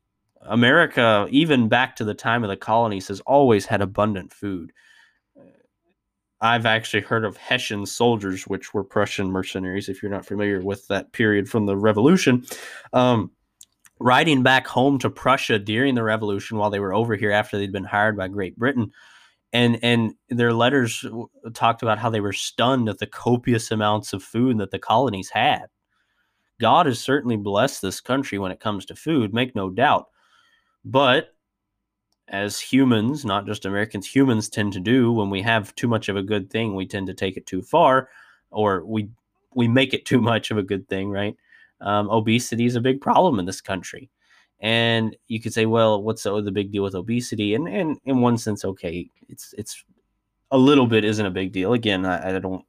America, 0.45 1.27
even 1.29 1.67
back 1.67 1.95
to 1.95 2.03
the 2.03 2.13
time 2.13 2.43
of 2.43 2.49
the 2.49 2.57
colonies, 2.57 3.07
has 3.07 3.19
always 3.21 3.65
had 3.65 3.81
abundant 3.81 4.33
food. 4.33 4.71
I've 6.41 6.65
actually 6.65 7.03
heard 7.03 7.23
of 7.23 7.37
Hessian 7.37 7.85
soldiers, 7.85 8.43
which 8.43 8.73
were 8.73 8.83
Prussian 8.83 9.31
mercenaries, 9.31 9.87
if 9.87 10.03
you're 10.03 10.11
not 10.11 10.25
familiar 10.25 10.59
with 10.59 10.85
that 10.89 11.13
period 11.13 11.49
from 11.49 11.65
the 11.65 11.77
Revolution. 11.77 12.45
Um, 12.91 13.31
riding 13.99 14.43
back 14.43 14.67
home 14.67 14.99
to 14.99 15.09
Prussia 15.09 15.57
during 15.57 15.95
the 15.95 16.03
Revolution 16.03 16.57
while 16.57 16.69
they 16.69 16.81
were 16.81 16.93
over 16.93 17.15
here 17.15 17.31
after 17.31 17.57
they'd 17.57 17.71
been 17.71 17.85
hired 17.85 18.17
by 18.17 18.27
Great 18.27 18.57
Britain. 18.57 18.91
And, 19.53 19.79
and 19.83 20.15
their 20.27 20.51
letters 20.51 21.05
talked 21.53 21.81
about 21.81 21.99
how 21.99 22.09
they 22.09 22.19
were 22.19 22.33
stunned 22.33 22.89
at 22.89 22.97
the 22.97 23.07
copious 23.07 23.71
amounts 23.71 24.11
of 24.11 24.21
food 24.21 24.57
that 24.57 24.71
the 24.71 24.79
colonies 24.79 25.29
had. 25.29 25.67
God 26.59 26.87
has 26.87 26.99
certainly 26.99 27.37
blessed 27.37 27.81
this 27.81 28.01
country 28.01 28.37
when 28.37 28.51
it 28.51 28.59
comes 28.59 28.85
to 28.87 28.95
food, 28.95 29.33
make 29.33 29.55
no 29.55 29.69
doubt. 29.69 30.07
But 30.85 31.33
as 32.27 32.59
humans, 32.59 33.25
not 33.25 33.45
just 33.45 33.65
Americans, 33.65 34.07
humans 34.07 34.49
tend 34.49 34.73
to 34.73 34.79
do 34.79 35.11
when 35.11 35.29
we 35.29 35.41
have 35.41 35.75
too 35.75 35.87
much 35.87 36.09
of 36.09 36.15
a 36.15 36.23
good 36.23 36.49
thing, 36.49 36.75
we 36.75 36.87
tend 36.87 37.07
to 37.07 37.13
take 37.13 37.37
it 37.37 37.45
too 37.45 37.61
far, 37.61 38.09
or 38.51 38.83
we 38.85 39.09
we 39.55 39.67
make 39.67 39.93
it 39.93 40.05
too 40.11 40.21
much 40.21 40.51
of 40.51 40.57
a 40.57 40.63
good 40.63 40.87
thing, 40.89 41.09
right? 41.09 41.35
Um, 41.81 42.09
obesity 42.09 42.65
is 42.65 42.75
a 42.75 42.81
big 42.81 43.01
problem 43.01 43.39
in 43.39 43.45
this 43.45 43.61
country, 43.61 44.09
and 44.59 45.15
you 45.27 45.41
could 45.41 45.53
say, 45.53 45.65
well, 45.65 46.01
what's 46.01 46.23
the, 46.23 46.51
big 46.51 46.71
deal 46.71 46.83
with 46.83 46.95
obesity? 46.95 47.53
And 47.55 47.67
and 47.67 47.97
in 48.05 48.21
one 48.21 48.37
sense, 48.37 48.63
okay, 48.65 49.09
it's 49.29 49.53
it's 49.57 49.83
a 50.51 50.57
little 50.57 50.87
bit 50.87 51.03
isn't 51.03 51.25
a 51.25 51.31
big 51.31 51.51
deal. 51.51 51.73
Again, 51.73 52.05
I, 52.05 52.35
I 52.35 52.39
don't. 52.39 52.63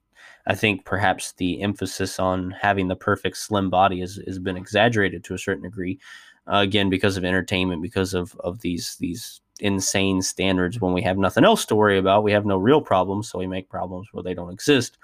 I 0.46 0.54
think 0.54 0.84
perhaps 0.84 1.32
the 1.32 1.62
emphasis 1.62 2.18
on 2.20 2.50
having 2.50 2.88
the 2.88 2.96
perfect 2.96 3.38
slim 3.38 3.70
body 3.70 4.00
has, 4.00 4.20
has 4.26 4.38
been 4.38 4.58
exaggerated 4.58 5.24
to 5.24 5.34
a 5.34 5.38
certain 5.38 5.62
degree. 5.62 5.98
Uh, 6.46 6.58
again, 6.58 6.90
because 6.90 7.16
of 7.16 7.24
entertainment, 7.24 7.82
because 7.82 8.14
of 8.14 8.36
of 8.40 8.60
these 8.60 8.96
these 9.00 9.40
insane 9.60 10.20
standards 10.20 10.80
when 10.80 10.92
we 10.92 11.02
have 11.02 11.16
nothing 11.16 11.44
else 11.44 11.64
to 11.66 11.74
worry 11.74 11.98
about. 11.98 12.24
We 12.24 12.32
have 12.32 12.46
no 12.46 12.58
real 12.58 12.80
problems, 12.80 13.28
so 13.28 13.38
we 13.38 13.46
make 13.46 13.68
problems 13.68 14.08
where 14.12 14.22
they 14.22 14.34
don't 14.34 14.52
exist. 14.52 14.98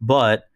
But 0.00 0.48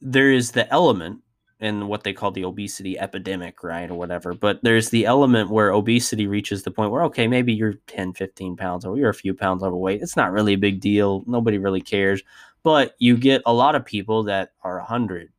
there 0.00 0.32
is 0.32 0.50
the 0.50 0.70
element 0.72 1.20
in 1.60 1.86
what 1.86 2.02
they 2.02 2.12
call 2.12 2.32
the 2.32 2.44
obesity 2.44 2.98
epidemic, 2.98 3.62
right, 3.62 3.88
or 3.88 3.94
whatever. 3.94 4.34
But 4.34 4.58
there's 4.62 4.90
the 4.90 5.06
element 5.06 5.48
where 5.48 5.70
obesity 5.70 6.26
reaches 6.26 6.64
the 6.64 6.72
point 6.72 6.90
where, 6.90 7.04
okay, 7.04 7.28
maybe 7.28 7.52
you're 7.52 7.74
10, 7.86 8.14
15 8.14 8.56
pounds 8.56 8.84
or 8.84 8.98
you're 8.98 9.10
a 9.10 9.14
few 9.14 9.32
pounds 9.32 9.62
overweight. 9.62 10.02
It's 10.02 10.16
not 10.16 10.32
really 10.32 10.54
a 10.54 10.58
big 10.58 10.80
deal. 10.80 11.22
Nobody 11.28 11.58
really 11.58 11.80
cares. 11.80 12.20
But 12.64 12.96
you 12.98 13.16
get 13.16 13.42
a 13.46 13.52
lot 13.52 13.76
of 13.76 13.84
people 13.84 14.24
that 14.24 14.52
are 14.64 14.78
100 14.78 15.30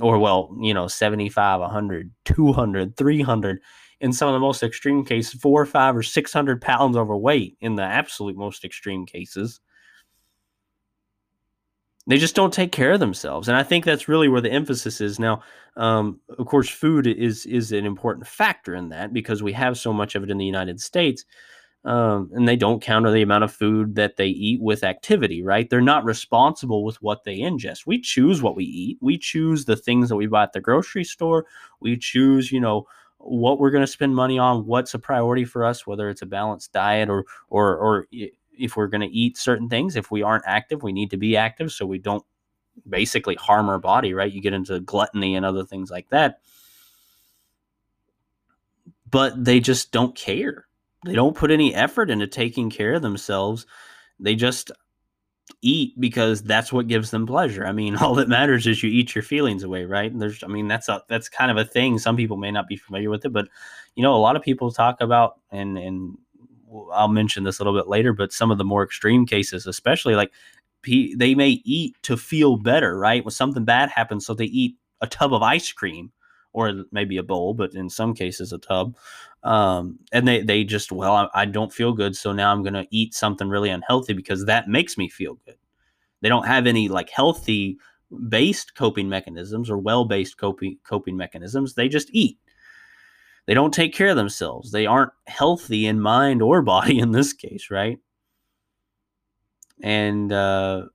or, 0.00 0.18
well, 0.18 0.54
you 0.60 0.74
know, 0.74 0.86
75, 0.86 1.60
100, 1.60 2.10
200, 2.24 2.96
300 2.96 3.60
in 4.00 4.12
some 4.12 4.28
of 4.28 4.34
the 4.34 4.40
most 4.40 4.62
extreme 4.62 5.04
cases, 5.04 5.40
four 5.40 5.64
five 5.66 5.96
or 5.96 6.02
600 6.02 6.60
pounds 6.60 6.96
overweight 6.96 7.56
in 7.60 7.74
the 7.74 7.82
absolute 7.82 8.36
most 8.36 8.64
extreme 8.64 9.06
cases. 9.06 9.60
They 12.06 12.16
just 12.16 12.34
don't 12.34 12.52
take 12.52 12.72
care 12.72 12.92
of 12.92 13.00
themselves. 13.00 13.48
And 13.48 13.56
I 13.56 13.62
think 13.62 13.84
that's 13.84 14.08
really 14.08 14.28
where 14.28 14.40
the 14.40 14.50
emphasis 14.50 15.00
is. 15.00 15.18
Now, 15.18 15.42
um, 15.76 16.20
of 16.38 16.46
course, 16.46 16.70
food 16.70 17.06
is, 17.06 17.44
is 17.44 17.70
an 17.72 17.84
important 17.84 18.26
factor 18.26 18.74
in 18.74 18.88
that 18.90 19.12
because 19.12 19.42
we 19.42 19.52
have 19.52 19.76
so 19.76 19.92
much 19.92 20.14
of 20.14 20.22
it 20.22 20.30
in 20.30 20.38
the 20.38 20.46
United 20.46 20.80
States. 20.80 21.24
Um, 21.88 22.30
and 22.34 22.46
they 22.46 22.56
don't 22.56 22.82
counter 22.82 23.10
the 23.10 23.22
amount 23.22 23.44
of 23.44 23.52
food 23.52 23.94
that 23.94 24.18
they 24.18 24.26
eat 24.26 24.60
with 24.60 24.84
activity, 24.84 25.42
right? 25.42 25.70
They're 25.70 25.80
not 25.80 26.04
responsible 26.04 26.84
with 26.84 27.00
what 27.00 27.24
they 27.24 27.38
ingest. 27.38 27.86
We 27.86 27.98
choose 27.98 28.42
what 28.42 28.56
we 28.56 28.64
eat. 28.64 28.98
We 29.00 29.16
choose 29.16 29.64
the 29.64 29.76
things 29.76 30.10
that 30.10 30.16
we 30.16 30.26
buy 30.26 30.42
at 30.42 30.52
the 30.52 30.60
grocery 30.60 31.04
store. 31.04 31.46
We 31.80 31.96
choose, 31.96 32.52
you 32.52 32.60
know, 32.60 32.86
what 33.16 33.58
we're 33.58 33.70
going 33.70 33.84
to 33.84 33.90
spend 33.90 34.14
money 34.14 34.38
on, 34.38 34.66
what's 34.66 34.92
a 34.92 34.98
priority 34.98 35.46
for 35.46 35.64
us, 35.64 35.86
whether 35.86 36.10
it's 36.10 36.20
a 36.20 36.26
balanced 36.26 36.74
diet 36.74 37.08
or 37.08 37.24
or 37.48 37.78
or 37.78 38.06
if 38.52 38.76
we're 38.76 38.86
going 38.88 39.00
to 39.08 39.16
eat 39.16 39.38
certain 39.38 39.70
things. 39.70 39.96
If 39.96 40.10
we 40.10 40.22
aren't 40.22 40.44
active, 40.46 40.82
we 40.82 40.92
need 40.92 41.10
to 41.12 41.16
be 41.16 41.38
active 41.38 41.72
so 41.72 41.86
we 41.86 41.98
don't 41.98 42.24
basically 42.86 43.36
harm 43.36 43.70
our 43.70 43.78
body, 43.78 44.12
right? 44.12 44.30
You 44.30 44.42
get 44.42 44.52
into 44.52 44.78
gluttony 44.80 45.36
and 45.36 45.46
other 45.46 45.64
things 45.64 45.90
like 45.90 46.10
that. 46.10 46.40
But 49.10 49.42
they 49.42 49.58
just 49.58 49.90
don't 49.90 50.14
care. 50.14 50.67
They 51.04 51.14
don't 51.14 51.36
put 51.36 51.50
any 51.50 51.74
effort 51.74 52.10
into 52.10 52.26
taking 52.26 52.70
care 52.70 52.94
of 52.94 53.02
themselves. 53.02 53.66
They 54.18 54.34
just 54.34 54.70
eat 55.62 55.98
because 55.98 56.42
that's 56.42 56.72
what 56.72 56.88
gives 56.88 57.10
them 57.10 57.26
pleasure. 57.26 57.66
I 57.66 57.72
mean, 57.72 57.96
all 58.02 58.14
that 58.16 58.28
matters 58.28 58.66
is 58.66 58.82
you 58.82 58.90
eat 58.90 59.14
your 59.14 59.22
feelings 59.22 59.62
away, 59.62 59.84
right? 59.84 60.10
And 60.10 60.20
there's, 60.20 60.42
I 60.42 60.48
mean, 60.48 60.68
that's 60.68 60.88
a 60.88 61.02
that's 61.08 61.28
kind 61.28 61.50
of 61.50 61.56
a 61.56 61.64
thing. 61.64 61.98
Some 61.98 62.16
people 62.16 62.36
may 62.36 62.50
not 62.50 62.68
be 62.68 62.76
familiar 62.76 63.10
with 63.10 63.24
it, 63.24 63.32
but 63.32 63.48
you 63.94 64.02
know, 64.02 64.14
a 64.14 64.18
lot 64.18 64.36
of 64.36 64.42
people 64.42 64.70
talk 64.70 65.00
about 65.00 65.40
and 65.50 65.78
and 65.78 66.18
I'll 66.92 67.08
mention 67.08 67.44
this 67.44 67.58
a 67.58 67.64
little 67.64 67.78
bit 67.78 67.88
later, 67.88 68.12
but 68.12 68.32
some 68.32 68.50
of 68.50 68.58
the 68.58 68.64
more 68.64 68.82
extreme 68.82 69.24
cases, 69.24 69.66
especially 69.66 70.14
like 70.14 70.32
they 70.84 71.34
may 71.34 71.60
eat 71.64 71.96
to 72.02 72.16
feel 72.16 72.56
better, 72.56 72.98
right? 72.98 73.24
When 73.24 73.30
something 73.30 73.64
bad 73.64 73.88
happens, 73.90 74.26
so 74.26 74.34
they 74.34 74.44
eat 74.44 74.76
a 75.00 75.06
tub 75.06 75.32
of 75.32 75.42
ice 75.42 75.72
cream 75.72 76.12
or 76.52 76.84
maybe 76.92 77.16
a 77.16 77.22
bowl, 77.22 77.54
but 77.54 77.74
in 77.74 77.88
some 77.88 78.14
cases 78.14 78.52
a 78.52 78.58
tub. 78.58 78.96
Um, 79.42 79.98
and 80.12 80.26
they, 80.26 80.42
they 80.42 80.64
just, 80.64 80.90
well, 80.90 81.14
I, 81.14 81.42
I 81.42 81.44
don't 81.44 81.72
feel 81.72 81.92
good. 81.92 82.16
So 82.16 82.32
now 82.32 82.52
I'm 82.52 82.62
to 82.74 82.86
eat 82.90 83.14
something 83.14 83.48
really 83.48 83.70
unhealthy 83.70 84.12
because 84.12 84.46
that 84.46 84.68
makes 84.68 84.96
me 84.98 85.08
feel 85.08 85.34
good. 85.46 85.56
They 86.20 86.28
don't 86.28 86.46
have 86.46 86.66
any 86.66 86.88
like 86.88 87.10
healthy 87.10 87.78
based 88.28 88.74
coping 88.74 89.08
mechanisms 89.08 89.70
or 89.70 89.78
well 89.78 90.04
based 90.04 90.38
coping, 90.38 90.78
coping 90.84 91.16
mechanisms. 91.16 91.74
They 91.74 91.88
just 91.88 92.08
eat. 92.12 92.38
They 93.46 93.54
don't 93.54 93.72
take 93.72 93.94
care 93.94 94.08
of 94.08 94.16
themselves. 94.16 94.72
They 94.72 94.86
aren't 94.86 95.12
healthy 95.26 95.86
in 95.86 96.00
mind 96.00 96.42
or 96.42 96.60
body 96.76 96.98
in 96.98 97.12
this 97.12 97.32
case, 97.32 97.70
right? 97.70 97.98
And, 99.80 100.32
uh, 100.32 100.86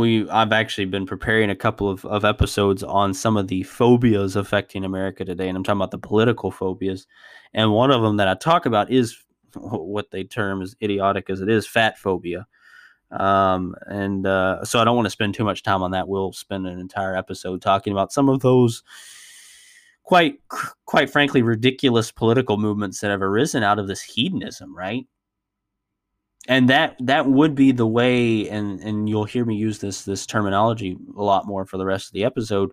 we 0.00 0.28
I've 0.28 0.52
actually 0.52 0.86
been 0.86 1.06
preparing 1.06 1.50
a 1.50 1.56
couple 1.56 1.88
of, 1.88 2.04
of 2.04 2.24
episodes 2.24 2.82
on 2.82 3.14
some 3.14 3.36
of 3.36 3.48
the 3.48 3.62
phobias 3.62 4.34
affecting 4.34 4.84
America 4.84 5.24
today, 5.24 5.48
and 5.48 5.56
I'm 5.56 5.62
talking 5.62 5.78
about 5.78 5.92
the 5.92 5.98
political 5.98 6.50
phobias. 6.50 7.06
And 7.54 7.72
one 7.72 7.90
of 7.90 8.02
them 8.02 8.16
that 8.16 8.28
I 8.28 8.34
talk 8.34 8.66
about 8.66 8.90
is 8.90 9.16
what 9.54 10.10
they 10.10 10.24
term 10.24 10.62
as 10.62 10.74
idiotic 10.82 11.30
as 11.30 11.40
it 11.40 11.48
is, 11.48 11.66
fat 11.66 11.98
phobia. 11.98 12.46
Um, 13.10 13.74
and 13.86 14.26
uh, 14.26 14.64
so 14.64 14.80
I 14.80 14.84
don't 14.84 14.96
want 14.96 15.06
to 15.06 15.10
spend 15.10 15.34
too 15.34 15.44
much 15.44 15.62
time 15.62 15.82
on 15.82 15.90
that. 15.92 16.08
We'll 16.08 16.32
spend 16.32 16.66
an 16.66 16.78
entire 16.78 17.16
episode 17.16 17.60
talking 17.60 17.92
about 17.92 18.12
some 18.12 18.28
of 18.28 18.40
those 18.40 18.82
quite 20.04 20.40
quite 20.86 21.10
frankly 21.10 21.42
ridiculous 21.42 22.10
political 22.10 22.56
movements 22.56 23.00
that 23.00 23.10
have 23.10 23.22
arisen 23.22 23.62
out 23.62 23.78
of 23.78 23.88
this 23.88 24.02
hedonism, 24.02 24.76
right? 24.76 25.06
And 26.48 26.68
that 26.68 26.96
that 27.00 27.26
would 27.26 27.54
be 27.54 27.72
the 27.72 27.86
way 27.86 28.48
and 28.48 28.80
and 28.80 29.08
you'll 29.08 29.24
hear 29.24 29.44
me 29.44 29.56
use 29.56 29.78
this 29.78 30.04
this 30.04 30.26
terminology 30.26 30.96
a 31.16 31.22
lot 31.22 31.46
more 31.46 31.64
for 31.64 31.76
the 31.76 31.84
rest 31.84 32.08
of 32.08 32.12
the 32.12 32.24
episode 32.24 32.72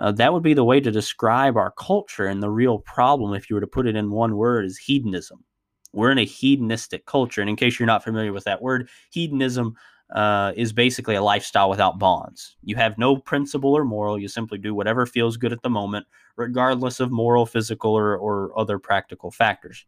uh, 0.00 0.10
that 0.10 0.32
would 0.32 0.42
be 0.42 0.54
the 0.54 0.64
way 0.64 0.80
to 0.80 0.90
describe 0.90 1.58
our 1.58 1.70
culture 1.72 2.26
and 2.26 2.42
the 2.42 2.50
real 2.50 2.78
problem 2.78 3.34
if 3.34 3.50
you 3.50 3.54
were 3.54 3.60
to 3.60 3.66
put 3.66 3.86
it 3.86 3.94
in 3.94 4.10
one 4.10 4.34
word 4.34 4.64
is 4.64 4.78
hedonism. 4.78 5.44
We're 5.92 6.10
in 6.10 6.18
a 6.18 6.24
hedonistic 6.24 7.04
culture 7.04 7.42
and 7.42 7.50
in 7.50 7.56
case 7.56 7.78
you're 7.78 7.86
not 7.86 8.02
familiar 8.02 8.32
with 8.32 8.44
that 8.44 8.62
word 8.62 8.88
hedonism 9.10 9.76
uh, 10.14 10.52
is 10.56 10.72
basically 10.72 11.16
a 11.16 11.22
lifestyle 11.22 11.68
without 11.68 11.98
bonds. 11.98 12.56
You 12.62 12.76
have 12.76 12.96
no 12.96 13.16
principle 13.16 13.74
or 13.74 13.84
moral 13.84 14.18
you 14.18 14.26
simply 14.26 14.56
do 14.56 14.74
whatever 14.74 15.04
feels 15.04 15.36
good 15.36 15.52
at 15.52 15.62
the 15.62 15.68
moment 15.68 16.06
regardless 16.36 16.98
of 16.98 17.10
moral 17.10 17.44
physical 17.44 17.92
or, 17.92 18.16
or 18.16 18.58
other 18.58 18.78
practical 18.78 19.30
factors. 19.30 19.84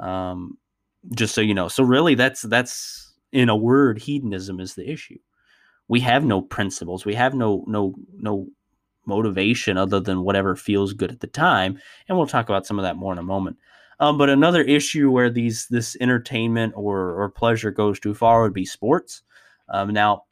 Um, 0.00 0.58
just 1.12 1.34
so 1.34 1.40
you 1.40 1.54
know. 1.54 1.68
So 1.68 1.82
really 1.82 2.14
that's 2.14 2.42
that's 2.42 3.12
in 3.32 3.48
a 3.48 3.56
word 3.56 3.98
hedonism 3.98 4.60
is 4.60 4.74
the 4.74 4.88
issue. 4.88 5.18
We 5.88 6.00
have 6.00 6.24
no 6.24 6.40
principles. 6.40 7.04
We 7.04 7.14
have 7.14 7.34
no 7.34 7.64
no 7.66 7.94
no 8.16 8.48
motivation 9.06 9.76
other 9.76 10.00
than 10.00 10.22
whatever 10.22 10.56
feels 10.56 10.94
good 10.94 11.10
at 11.10 11.20
the 11.20 11.26
time, 11.26 11.78
and 12.08 12.16
we'll 12.16 12.26
talk 12.26 12.48
about 12.48 12.66
some 12.66 12.78
of 12.78 12.84
that 12.84 12.96
more 12.96 13.12
in 13.12 13.18
a 13.18 13.22
moment. 13.22 13.58
Um, 14.00 14.18
but 14.18 14.30
another 14.30 14.62
issue 14.62 15.10
where 15.10 15.30
these 15.30 15.66
this 15.68 15.96
entertainment 16.00 16.74
or 16.76 17.22
or 17.22 17.28
pleasure 17.28 17.70
goes 17.70 18.00
too 18.00 18.14
far 18.14 18.42
would 18.42 18.54
be 18.54 18.64
sports. 18.64 19.22
Um, 19.68 19.92
now, 19.92 20.24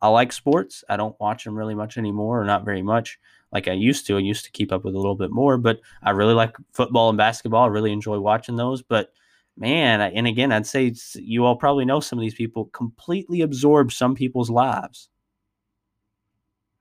I 0.00 0.08
like 0.08 0.32
sports. 0.32 0.84
I 0.88 0.96
don't 0.96 1.18
watch 1.20 1.44
them 1.44 1.56
really 1.56 1.74
much 1.74 1.96
anymore, 1.98 2.40
or 2.40 2.44
not 2.44 2.64
very 2.64 2.82
much 2.82 3.18
like 3.52 3.68
I 3.68 3.72
used 3.72 4.06
to. 4.06 4.16
I 4.16 4.20
used 4.20 4.44
to 4.44 4.50
keep 4.50 4.72
up 4.72 4.84
with 4.84 4.94
a 4.94 4.98
little 4.98 5.16
bit 5.16 5.30
more, 5.30 5.56
but 5.58 5.80
I 6.02 6.10
really 6.10 6.34
like 6.34 6.54
football 6.72 7.08
and 7.08 7.18
basketball. 7.18 7.64
I 7.64 7.68
really 7.68 7.92
enjoy 7.92 8.18
watching 8.18 8.56
those. 8.56 8.82
But 8.82 9.12
man, 9.56 10.00
and 10.00 10.26
again, 10.26 10.52
I'd 10.52 10.66
say 10.66 10.92
you 11.14 11.44
all 11.44 11.56
probably 11.56 11.84
know 11.84 12.00
some 12.00 12.18
of 12.18 12.22
these 12.22 12.34
people 12.34 12.66
completely 12.66 13.40
absorb 13.40 13.92
some 13.92 14.14
people's 14.14 14.50
lives. 14.50 15.08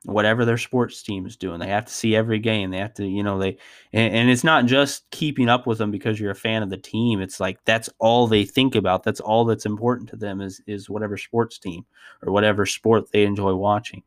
whatever 0.03 0.45
their 0.45 0.57
sports 0.57 1.01
team 1.01 1.25
is 1.25 1.35
doing. 1.35 1.59
They 1.59 1.67
have 1.69 1.85
to 1.85 1.93
see 1.93 2.15
every 2.15 2.37
game. 2.37 2.69
They 2.69 2.77
have 2.77 2.93
to, 2.95 3.07
you 3.07 3.23
know, 3.23 3.39
they 3.39 3.57
and, 3.91 4.13
and, 4.13 4.29
it's 4.29 4.43
not 4.43 4.67
just 4.67 5.09
keeping 5.09 5.49
up 5.49 5.65
with 5.65 5.79
them 5.79 5.89
because 5.89 6.19
you're 6.19 6.29
a 6.29 6.35
fan 6.35 6.61
of 6.61 6.69
the 6.69 6.77
team. 6.77 7.21
It's 7.21 7.39
like 7.39 7.57
that's 7.65 7.89
all 7.97 8.27
they 8.27 8.45
think 8.45 8.75
about. 8.75 9.01
That's 9.03 9.19
all 9.19 9.45
that's 9.45 9.65
important 9.65 10.09
to 10.09 10.15
them 10.15 10.41
is 10.41 10.61
is 10.67 10.89
whatever 10.91 11.17
sports 11.17 11.57
team 11.57 11.85
or 12.21 12.31
whatever 12.31 12.67
sport 12.67 13.11
they 13.11 13.23
enjoy 13.25 13.55
watching. 13.55 14.03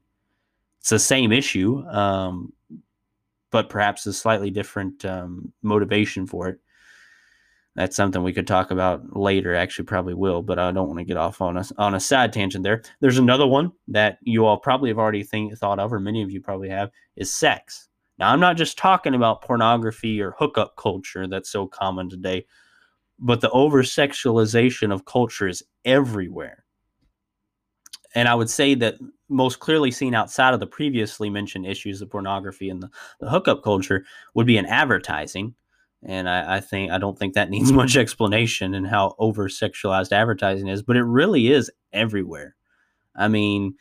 It's 0.78 0.90
the 0.90 1.00
same 1.00 1.32
issue, 1.32 1.84
um, 1.88 2.52
but 3.50 3.68
perhaps 3.68 4.06
a 4.06 4.12
slightly 4.12 4.50
different 4.50 5.04
um, 5.04 5.52
motivation 5.62 6.26
for 6.28 6.48
it 6.48 6.60
that's 7.78 7.94
something 7.94 8.24
we 8.24 8.32
could 8.32 8.48
talk 8.48 8.72
about 8.72 9.16
later. 9.16 9.54
Actually, 9.54 9.84
probably 9.84 10.12
will, 10.12 10.42
but 10.42 10.58
I 10.58 10.72
don't 10.72 10.88
want 10.88 10.98
to 10.98 11.04
get 11.04 11.16
off 11.16 11.40
on 11.40 11.56
a 11.56 11.64
on 11.78 11.94
a 11.94 12.00
sad 12.00 12.32
tangent 12.32 12.64
there. 12.64 12.82
There's 12.98 13.18
another 13.18 13.46
one 13.46 13.70
that 13.86 14.18
you 14.22 14.46
all 14.46 14.56
probably 14.56 14.90
have 14.90 14.98
already 14.98 15.22
think, 15.22 15.56
thought 15.56 15.78
of, 15.78 15.92
or 15.92 16.00
many 16.00 16.20
of 16.20 16.32
you 16.32 16.40
probably 16.40 16.68
have, 16.70 16.90
is 17.14 17.32
sex. 17.32 17.88
Now, 18.18 18.32
I'm 18.32 18.40
not 18.40 18.56
just 18.56 18.78
talking 18.78 19.14
about 19.14 19.42
pornography 19.42 20.20
or 20.20 20.34
hookup 20.36 20.74
culture 20.76 21.28
that's 21.28 21.50
so 21.50 21.68
common 21.68 22.10
today, 22.10 22.46
but 23.16 23.40
the 23.40 23.50
over 23.50 23.84
sexualization 23.84 24.92
of 24.92 25.04
culture 25.04 25.46
is 25.46 25.62
everywhere. 25.84 26.64
And 28.16 28.26
I 28.26 28.34
would 28.34 28.50
say 28.50 28.74
that 28.74 28.96
most 29.28 29.60
clearly 29.60 29.92
seen 29.92 30.14
outside 30.14 30.52
of 30.52 30.58
the 30.58 30.66
previously 30.66 31.30
mentioned 31.30 31.64
issues 31.64 32.02
of 32.02 32.10
pornography 32.10 32.70
and 32.70 32.82
the, 32.82 32.90
the 33.20 33.30
hookup 33.30 33.62
culture 33.62 34.04
would 34.34 34.48
be 34.48 34.56
in 34.56 34.66
advertising 34.66 35.54
and 36.02 36.28
I, 36.28 36.56
I, 36.56 36.60
think 36.60 36.90
I 36.90 36.98
don't 36.98 37.18
think 37.18 37.34
that 37.34 37.50
needs 37.50 37.72
much 37.72 37.96
explanation 37.96 38.74
in 38.74 38.84
how 38.84 39.14
over 39.18 39.48
sexualized 39.48 40.12
advertising 40.12 40.68
is, 40.68 40.82
but 40.82 40.96
it 40.96 41.04
really 41.04 41.48
is 41.48 41.70
everywhere. 41.92 42.54
I 43.16 43.28
mean, 43.28 43.74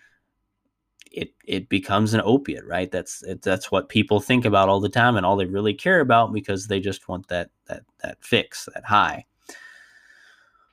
it 1.11 1.33
it 1.45 1.69
becomes 1.69 2.13
an 2.13 2.21
opiate, 2.23 2.65
right? 2.65 2.91
That's 2.91 3.23
it, 3.23 3.41
that's 3.41 3.71
what 3.71 3.89
people 3.89 4.19
think 4.19 4.45
about 4.45 4.69
all 4.69 4.79
the 4.79 4.89
time, 4.89 5.15
and 5.15 5.25
all 5.25 5.35
they 5.35 5.45
really 5.45 5.73
care 5.73 5.99
about 5.99 6.33
because 6.33 6.67
they 6.67 6.79
just 6.79 7.07
want 7.07 7.27
that 7.27 7.49
that 7.67 7.83
that 8.03 8.17
fix, 8.21 8.67
that 8.73 8.85
high. 8.85 9.25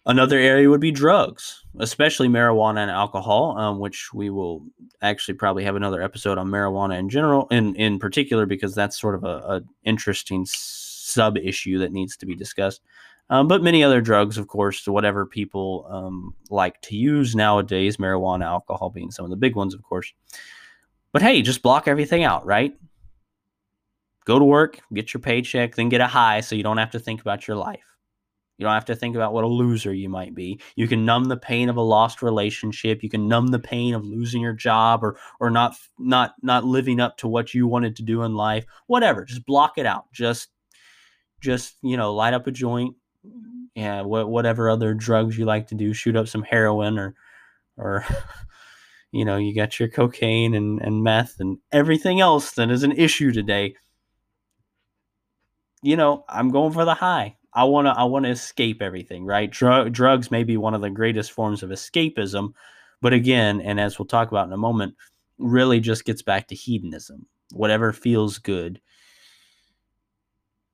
Another 0.07 0.39
area 0.39 0.69
would 0.69 0.83
be 0.83 0.91
drugs, 0.91 1.65
especially 1.79 2.29
marijuana 2.29 2.81
and 2.81 2.91
alcohol, 2.91 3.57
um, 3.57 3.79
which 3.79 4.13
we 4.13 4.29
will 4.29 4.67
actually 5.01 5.33
probably 5.33 5.65
have 5.65 5.77
another 5.77 6.03
episode 6.03 6.37
on 6.37 6.49
marijuana 6.49 6.99
in 6.99 7.09
general, 7.09 7.47
in 7.51 7.75
in 7.77 7.99
particular, 7.99 8.45
because 8.45 8.75
that's 8.75 9.01
sort 9.01 9.15
of 9.15 9.25
a, 9.25 9.37
a 9.49 9.63
interesting 9.85 10.45
sub 11.14 11.37
issue 11.38 11.78
that 11.78 11.92
needs 11.92 12.16
to 12.18 12.26
be 12.26 12.35
discussed. 12.35 12.83
Um, 13.30 13.49
but 13.49 13.62
many 13.62 13.83
other 13.83 14.00
drugs, 14.00 14.37
of 14.37 14.49
course, 14.49 14.87
whatever 14.87 15.25
people 15.25 15.87
um, 15.88 16.35
like 16.50 16.80
to 16.83 16.97
use 16.97 17.35
nowadays, 17.35 17.97
marijuana, 17.97 18.44
alcohol 18.44 18.90
being 18.90 19.11
some 19.11 19.25
of 19.25 19.30
the 19.30 19.37
big 19.37 19.56
ones, 19.56 19.75
of 19.75 19.83
course. 19.83 20.12
But 21.12 21.23
hey, 21.23 21.40
just 21.40 21.62
block 21.62 21.88
everything 21.88 22.23
out, 22.23 22.44
right? 22.44 22.75
Go 24.26 24.38
to 24.38 24.44
work, 24.44 24.80
get 24.92 25.14
your 25.14 25.21
paycheck, 25.21 25.75
then 25.75 25.88
get 25.88 26.00
a 26.00 26.06
high 26.06 26.40
so 26.40 26.54
you 26.54 26.62
don't 26.62 26.78
have 26.78 26.90
to 26.90 26.99
think 26.99 27.21
about 27.21 27.49
your 27.49 27.56
life. 27.56 27.85
You 28.59 28.64
don't 28.64 28.75
have 28.75 28.85
to 28.87 28.97
think 28.97 29.16
about 29.16 29.33
what 29.33 29.44
a 29.44 29.49
loser 29.49 29.92
you 29.92 30.09
might 30.09 30.35
be. 30.35 30.61
You 30.76 30.87
can 30.87 31.04
numb 31.04 31.25
the 31.25 31.37
pain 31.37 31.68
of 31.68 31.76
a 31.76 31.83
lost 31.83 32.23
relationship. 32.23 33.02
You 33.02 33.11
can 33.11 33.26
numb 33.26 33.49
the 33.49 33.59
pain 33.59 33.94
of 33.94 34.04
losing 34.04 34.40
your 34.40 34.52
job 34.52 35.02
or 35.02 35.18
or 35.40 35.50
not 35.50 35.76
not 35.99 36.35
not 36.42 36.64
living 36.64 37.00
up 37.00 37.16
to 37.18 37.28
what 37.28 37.52
you 37.52 37.66
wanted 37.66 37.97
to 37.97 38.02
do 38.02 38.23
in 38.23 38.35
life. 38.35 38.64
Whatever, 38.87 39.25
just 39.25 39.44
block 39.44 39.76
it 39.76 39.87
out. 39.87 40.04
Just 40.12 40.50
just 41.41 41.76
you 41.83 41.97
know 41.97 42.14
light 42.14 42.35
up 42.35 42.47
a 42.47 42.50
joint 42.50 42.95
yeah 43.75 44.03
wh- 44.03 44.29
whatever 44.29 44.71
other 44.71 44.95
drugs 44.95 45.37
you 45.37 45.45
like 45.45 45.69
to 45.69 45.75
do 45.75 45.93
shoot 45.93 46.17
up 46.17 46.29
some 46.29 46.43
heroin 46.43 46.99
or 46.99 47.14
or 47.76 48.05
you 49.12 49.25
know 49.25 49.37
you 49.37 49.55
got 49.55 49.79
your 49.79 49.88
cocaine 49.88 50.55
and, 50.55 50.81
and 50.81 51.03
meth 51.03 51.37
and 51.41 51.59
everything 51.73 52.21
else 52.21 52.53
that 52.53 52.71
is 52.71 52.83
an 52.83 52.93
issue 52.93 53.33
today. 53.33 53.75
You 55.83 55.97
know 55.97 56.25
i'm 56.29 56.50
going 56.50 56.73
for 56.73 56.85
the 56.85 56.95
high. 56.95 57.37
I 57.53 57.64
want 57.64 57.87
to 57.87 57.91
i 57.91 58.05
want 58.05 58.25
to 58.25 58.31
escape 58.31 58.81
everything 58.81 59.25
right? 59.25 59.50
Dr- 59.50 59.93
drugs 59.93 60.31
may 60.31 60.45
be 60.45 60.57
one 60.57 60.75
of 60.75 60.81
the 60.81 60.91
greatest 60.91 61.33
forms 61.33 61.62
of 61.62 61.71
escapism 61.71 62.55
but 63.03 63.12
again 63.12 63.61
and 63.61 63.79
as 63.79 63.99
we'll 63.99 64.07
talk 64.07 64.31
about 64.31 64.47
in 64.47 64.53
a 64.53 64.59
moment 64.59 64.94
really 65.38 65.81
just 65.81 66.05
gets 66.05 66.23
back 66.23 66.49
to 66.49 66.55
hedonism. 66.55 67.27
Whatever 67.53 67.92
feels 67.92 68.38
good 68.38 68.81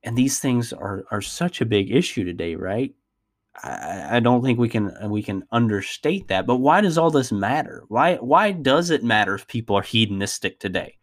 and 0.03 0.17
these 0.17 0.39
things 0.39 0.73
are 0.73 1.05
are 1.11 1.21
such 1.21 1.61
a 1.61 1.67
big 1.67 1.91
issue 1.91 2.25
today, 2.25 2.55
right? 2.55 2.95
I, 3.63 4.17
I 4.17 4.21
don't 4.21 4.43
think 4.43 4.59
we 4.59 4.69
can 4.69 4.91
uh, 5.03 5.09
we 5.09 5.23
can 5.23 5.45
understate 5.53 6.29
that. 6.29 6.47
But 6.47 6.57
why 6.57 6.81
does 6.81 6.99
all 6.99 7.11
this 7.11 7.33
matter? 7.33 7.85
Why 7.89 8.17
why 8.17 8.53
does 8.53 8.91
it 8.91 9.05
matter 9.05 9.35
if 9.35 9.47
people 9.47 9.77
are 9.77 9.83
hedonistic 9.83 10.61
today? 10.61 10.97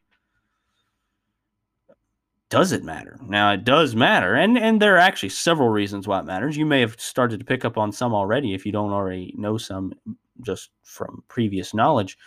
Does 2.49 2.71
it 2.71 2.83
matter? 2.83 3.19
Now 3.23 3.51
it 3.51 3.65
does 3.65 3.95
matter, 3.95 4.33
and 4.35 4.57
and 4.57 4.81
there 4.81 4.95
are 4.95 4.99
actually 4.99 5.29
several 5.29 5.69
reasons 5.69 6.07
why 6.07 6.19
it 6.19 6.25
matters. 6.25 6.57
You 6.57 6.65
may 6.65 6.79
have 6.81 6.99
started 6.99 7.39
to 7.39 7.45
pick 7.45 7.65
up 7.65 7.77
on 7.77 7.91
some 7.91 8.13
already 8.13 8.53
if 8.53 8.65
you 8.65 8.71
don't 8.71 8.93
already 8.93 9.33
know 9.37 9.57
some 9.57 9.93
just 10.41 10.69
from 10.83 11.23
previous 11.27 11.73
knowledge. 11.73 12.17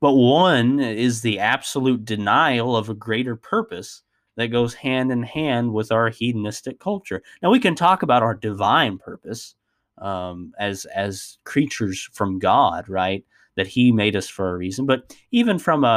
But 0.00 0.12
one 0.12 0.80
is 0.80 1.20
the 1.20 1.40
absolute 1.40 2.04
denial 2.04 2.76
of 2.76 2.88
a 2.88 2.94
greater 2.94 3.34
purpose 3.36 4.02
that 4.38 4.48
goes 4.48 4.72
hand 4.72 5.10
in 5.10 5.24
hand 5.24 5.72
with 5.72 5.90
our 5.90 6.08
hedonistic 6.08 6.78
culture. 6.78 7.22
Now 7.42 7.50
we 7.50 7.58
can 7.58 7.74
talk 7.74 8.04
about 8.04 8.22
our 8.22 8.34
divine 8.34 8.96
purpose 8.96 9.56
um, 9.98 10.52
as 10.60 10.84
as 10.86 11.38
creatures 11.42 12.08
from 12.12 12.38
God, 12.38 12.88
right? 12.88 13.24
That 13.56 13.66
He 13.66 13.90
made 13.90 14.14
us 14.14 14.28
for 14.28 14.50
a 14.50 14.56
reason. 14.56 14.86
But 14.86 15.12
even 15.32 15.58
from 15.58 15.82
a, 15.82 15.88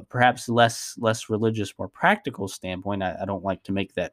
a 0.00 0.04
perhaps 0.08 0.48
less 0.48 0.94
less 0.98 1.28
religious, 1.28 1.74
more 1.76 1.88
practical 1.88 2.46
standpoint, 2.46 3.02
I, 3.02 3.16
I 3.20 3.24
don't 3.24 3.42
like 3.42 3.64
to 3.64 3.72
make 3.72 3.94
that 3.94 4.12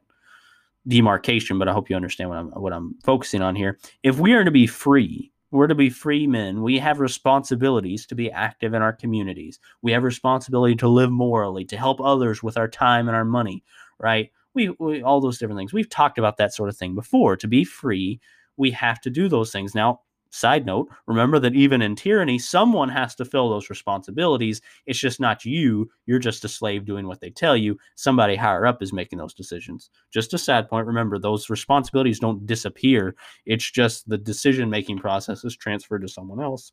demarcation, 0.88 1.56
but 1.56 1.68
I 1.68 1.72
hope 1.72 1.88
you 1.88 1.94
understand 1.94 2.28
what 2.28 2.38
I'm 2.38 2.48
what 2.48 2.72
I'm 2.72 2.96
focusing 3.04 3.40
on 3.40 3.54
here. 3.54 3.78
If 4.02 4.18
we 4.18 4.32
are 4.32 4.42
to 4.42 4.50
be 4.50 4.66
free 4.66 5.29
we're 5.50 5.66
to 5.66 5.74
be 5.74 5.90
free 5.90 6.26
men. 6.26 6.62
We 6.62 6.78
have 6.78 7.00
responsibilities 7.00 8.06
to 8.06 8.14
be 8.14 8.30
active 8.30 8.74
in 8.74 8.82
our 8.82 8.92
communities. 8.92 9.58
We 9.82 9.92
have 9.92 10.02
responsibility 10.02 10.76
to 10.76 10.88
live 10.88 11.10
morally, 11.10 11.64
to 11.66 11.76
help 11.76 12.00
others 12.00 12.42
with 12.42 12.56
our 12.56 12.68
time 12.68 13.08
and 13.08 13.16
our 13.16 13.24
money, 13.24 13.64
right? 13.98 14.30
We, 14.54 14.70
we 14.78 15.02
all 15.02 15.20
those 15.20 15.38
different 15.38 15.58
things. 15.58 15.72
We've 15.72 15.88
talked 15.88 16.18
about 16.18 16.36
that 16.36 16.54
sort 16.54 16.68
of 16.68 16.76
thing 16.76 16.94
before. 16.94 17.36
To 17.36 17.48
be 17.48 17.64
free, 17.64 18.20
we 18.56 18.70
have 18.72 19.00
to 19.02 19.10
do 19.10 19.28
those 19.28 19.52
things. 19.52 19.74
Now, 19.74 20.00
Side 20.32 20.64
note, 20.64 20.88
remember 21.06 21.40
that 21.40 21.56
even 21.56 21.82
in 21.82 21.96
tyranny, 21.96 22.38
someone 22.38 22.88
has 22.88 23.16
to 23.16 23.24
fill 23.24 23.50
those 23.50 23.68
responsibilities. 23.68 24.60
It's 24.86 24.98
just 24.98 25.18
not 25.18 25.44
you. 25.44 25.90
You're 26.06 26.20
just 26.20 26.44
a 26.44 26.48
slave 26.48 26.84
doing 26.84 27.08
what 27.08 27.20
they 27.20 27.30
tell 27.30 27.56
you. 27.56 27.76
Somebody 27.96 28.36
higher 28.36 28.64
up 28.64 28.80
is 28.80 28.92
making 28.92 29.18
those 29.18 29.34
decisions. 29.34 29.90
Just 30.12 30.32
a 30.32 30.38
sad 30.38 30.68
point. 30.68 30.86
Remember, 30.86 31.18
those 31.18 31.50
responsibilities 31.50 32.20
don't 32.20 32.46
disappear. 32.46 33.16
It's 33.44 33.68
just 33.68 34.08
the 34.08 34.18
decision 34.18 34.70
making 34.70 34.98
process 34.98 35.44
is 35.44 35.56
transferred 35.56 36.02
to 36.02 36.08
someone 36.08 36.40
else. 36.40 36.72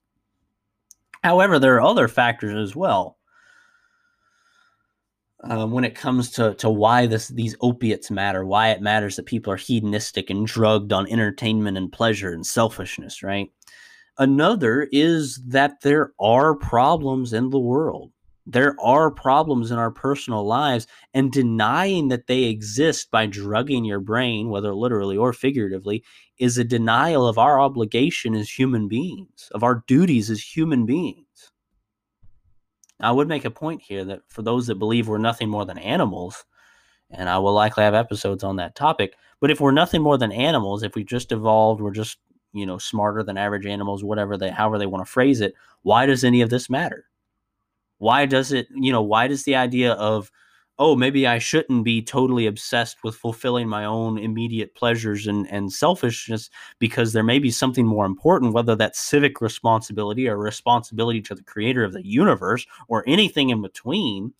However, 1.23 1.57
there 1.57 1.75
are 1.75 1.81
other 1.81 2.07
factors 2.07 2.55
as 2.55 2.75
well. 2.75 3.16
Uh, 5.43 5.67
when 5.67 5.83
it 5.83 5.93
comes 5.93 6.31
to, 6.31 6.55
to 6.55 6.67
why 6.67 7.05
this 7.05 7.27
these 7.27 7.55
opiates 7.61 8.09
matter, 8.09 8.43
why 8.43 8.69
it 8.69 8.81
matters 8.81 9.15
that 9.15 9.27
people 9.27 9.53
are 9.53 9.57
hedonistic 9.57 10.31
and 10.31 10.47
drugged 10.47 10.91
on 10.91 11.07
entertainment 11.07 11.77
and 11.77 11.91
pleasure 11.91 12.33
and 12.33 12.45
selfishness, 12.45 13.21
right? 13.21 13.51
Another 14.17 14.87
is 14.91 15.39
that 15.45 15.81
there 15.81 16.11
are 16.19 16.55
problems 16.55 17.33
in 17.33 17.51
the 17.51 17.59
world. 17.59 18.11
There 18.47 18.75
are 18.81 19.11
problems 19.11 19.69
in 19.69 19.77
our 19.77 19.91
personal 19.91 20.43
lives, 20.43 20.87
and 21.13 21.31
denying 21.31 22.07
that 22.07 22.25
they 22.27 22.45
exist 22.45 23.11
by 23.11 23.27
drugging 23.27 23.85
your 23.85 23.99
brain, 23.99 24.49
whether 24.49 24.73
literally 24.73 25.17
or 25.17 25.33
figuratively, 25.33 26.03
is 26.39 26.57
a 26.57 26.63
denial 26.63 27.27
of 27.27 27.37
our 27.37 27.59
obligation 27.59 28.33
as 28.33 28.49
human 28.49 28.87
beings, 28.87 29.49
of 29.51 29.63
our 29.63 29.83
duties 29.85 30.29
as 30.31 30.41
human 30.41 30.85
beings. 30.85 31.26
I 32.99 33.11
would 33.11 33.27
make 33.27 33.45
a 33.45 33.51
point 33.51 33.81
here 33.81 34.03
that 34.05 34.21
for 34.27 34.41
those 34.41 34.67
that 34.67 34.79
believe 34.79 35.07
we're 35.07 35.17
nothing 35.17 35.49
more 35.49 35.65
than 35.65 35.77
animals, 35.77 36.45
and 37.11 37.29
I 37.29 37.37
will 37.37 37.53
likely 37.53 37.83
have 37.83 37.93
episodes 37.93 38.43
on 38.43 38.55
that 38.57 38.75
topic, 38.75 39.15
but 39.39 39.51
if 39.51 39.59
we're 39.61 39.71
nothing 39.71 40.01
more 40.01 40.17
than 40.17 40.31
animals, 40.31 40.83
if 40.83 40.95
we 40.95 41.03
just 41.03 41.31
evolved, 41.31 41.79
we're 41.81 41.91
just, 41.91 42.17
you 42.53 42.65
know, 42.65 42.77
smarter 42.77 43.23
than 43.23 43.37
average 43.37 43.65
animals, 43.65 44.03
whatever 44.03 44.37
they 44.37 44.49
however 44.49 44.77
they 44.79 44.87
want 44.87 45.05
to 45.05 45.11
phrase 45.11 45.41
it, 45.41 45.53
why 45.83 46.05
does 46.05 46.23
any 46.23 46.41
of 46.41 46.49
this 46.49 46.69
matter? 46.69 47.05
Why 47.99 48.25
does 48.25 48.51
it, 48.51 48.67
you 48.73 48.91
know, 48.91 49.01
why 49.01 49.27
does 49.27 49.43
the 49.43 49.55
idea 49.55 49.93
of 49.93 50.31
oh, 50.79 50.95
maybe 50.95 51.25
I 51.25 51.39
shouldn't 51.39 51.83
be 51.83 52.01
totally 52.01 52.45
obsessed 52.45 53.03
with 53.03 53.15
fulfilling 53.15 53.67
my 53.67 53.85
own 53.85 54.17
immediate 54.17 54.75
pleasures 54.75 55.25
and, 55.25 55.49
and 55.51 55.71
selfishness 55.71 56.49
because 56.79 57.13
there 57.13 57.23
may 57.23 57.39
be 57.39 57.49
something 57.51 57.85
more 57.85 58.05
important, 58.05 58.53
whether 58.53 58.75
that's 58.75 58.99
civic 58.99 59.41
responsibility 59.41 60.27
or 60.27 60.37
responsibility 60.37 61.21
to 61.21 61.35
the 61.35 61.43
creator 61.43 61.83
of 61.83 61.93
the 61.93 62.05
universe 62.05 62.65
or 62.87 63.03
anything 63.07 63.49
in 63.49 63.61
between. 63.61 64.33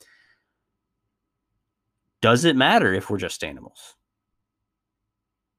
Does 2.21 2.45
it 2.45 2.55
matter 2.55 2.93
if 2.93 3.09
we're 3.09 3.17
just 3.17 3.43
animals? 3.43 3.95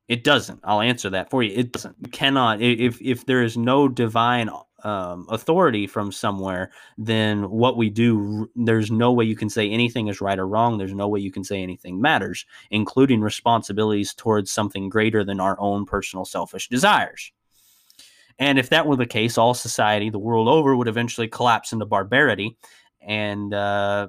It 0.08 0.24
doesn't. 0.24 0.60
I'll 0.64 0.80
answer 0.80 1.10
that 1.10 1.28
for 1.28 1.42
you. 1.42 1.54
It 1.54 1.72
doesn't. 1.72 1.96
You 2.00 2.08
cannot 2.10 2.62
if 2.62 3.00
if 3.02 3.26
there 3.26 3.42
is 3.42 3.58
no 3.58 3.88
divine 3.88 4.48
um, 4.84 5.26
authority 5.28 5.86
from 5.86 6.12
somewhere, 6.12 6.70
then 6.96 7.50
what 7.50 7.76
we 7.76 7.90
do, 7.90 8.50
there's 8.54 8.90
no 8.90 9.12
way 9.12 9.24
you 9.24 9.36
can 9.36 9.50
say 9.50 9.68
anything 9.68 10.08
is 10.08 10.20
right 10.20 10.38
or 10.38 10.46
wrong. 10.46 10.78
There's 10.78 10.94
no 10.94 11.08
way 11.08 11.20
you 11.20 11.32
can 11.32 11.44
say 11.44 11.62
anything 11.62 12.00
matters, 12.00 12.46
including 12.70 13.20
responsibilities 13.20 14.14
towards 14.14 14.50
something 14.50 14.88
greater 14.88 15.24
than 15.24 15.40
our 15.40 15.58
own 15.60 15.84
personal 15.84 16.24
selfish 16.24 16.68
desires. 16.68 17.32
And 18.38 18.58
if 18.58 18.70
that 18.70 18.86
were 18.86 18.96
the 18.96 19.06
case, 19.06 19.36
all 19.36 19.54
society 19.54 20.10
the 20.10 20.18
world 20.18 20.48
over 20.48 20.76
would 20.76 20.88
eventually 20.88 21.28
collapse 21.28 21.72
into 21.72 21.86
barbarity. 21.86 22.56
And 23.00 23.52
uh, 23.52 24.08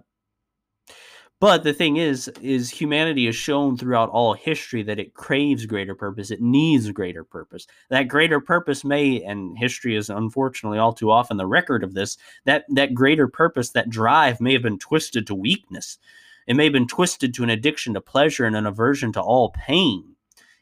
but 1.40 1.64
the 1.64 1.74
thing 1.74 1.98
is, 1.98 2.28
is 2.42 2.70
humanity 2.70 3.26
has 3.26 3.36
shown 3.36 3.78
throughout 3.78 4.10
all 4.10 4.34
history 4.34 4.84
that 4.84 5.00
it 5.00 5.14
craves 5.14 5.66
greater 5.66 5.96
purpose. 5.96 6.32
It 6.32 6.42
needs 6.42 6.92
greater 6.92 7.24
purpose. 7.24 7.66
That 7.90 8.10
greater 8.10 8.42
purpose 8.42 8.84
may, 8.84 9.24
and 9.24 9.58
history 9.58 9.96
is 9.96 10.10
unfortunately 10.10 10.80
all 10.80 10.92
too 10.92 11.12
often 11.12 11.38
the 11.38 11.46
record 11.46 11.84
of 11.84 11.94
this. 11.94 12.18
That 12.44 12.66
that 12.70 12.94
greater 12.94 13.28
purpose, 13.28 13.70
that 13.70 13.90
drive, 13.90 14.42
may 14.42 14.52
have 14.52 14.62
been 14.62 14.80
twisted 14.80 15.26
to 15.28 15.36
weakness. 15.36 15.98
It 16.46 16.56
may 16.56 16.66
have 16.66 16.74
been 16.74 16.88
twisted 16.88 17.34
to 17.36 17.44
an 17.44 17.50
addiction 17.50 17.94
to 17.94 18.02
pleasure 18.02 18.46
and 18.46 18.56
an 18.56 18.66
aversion 18.66 19.14
to 19.14 19.22
all 19.22 19.52
pain, 19.52 20.16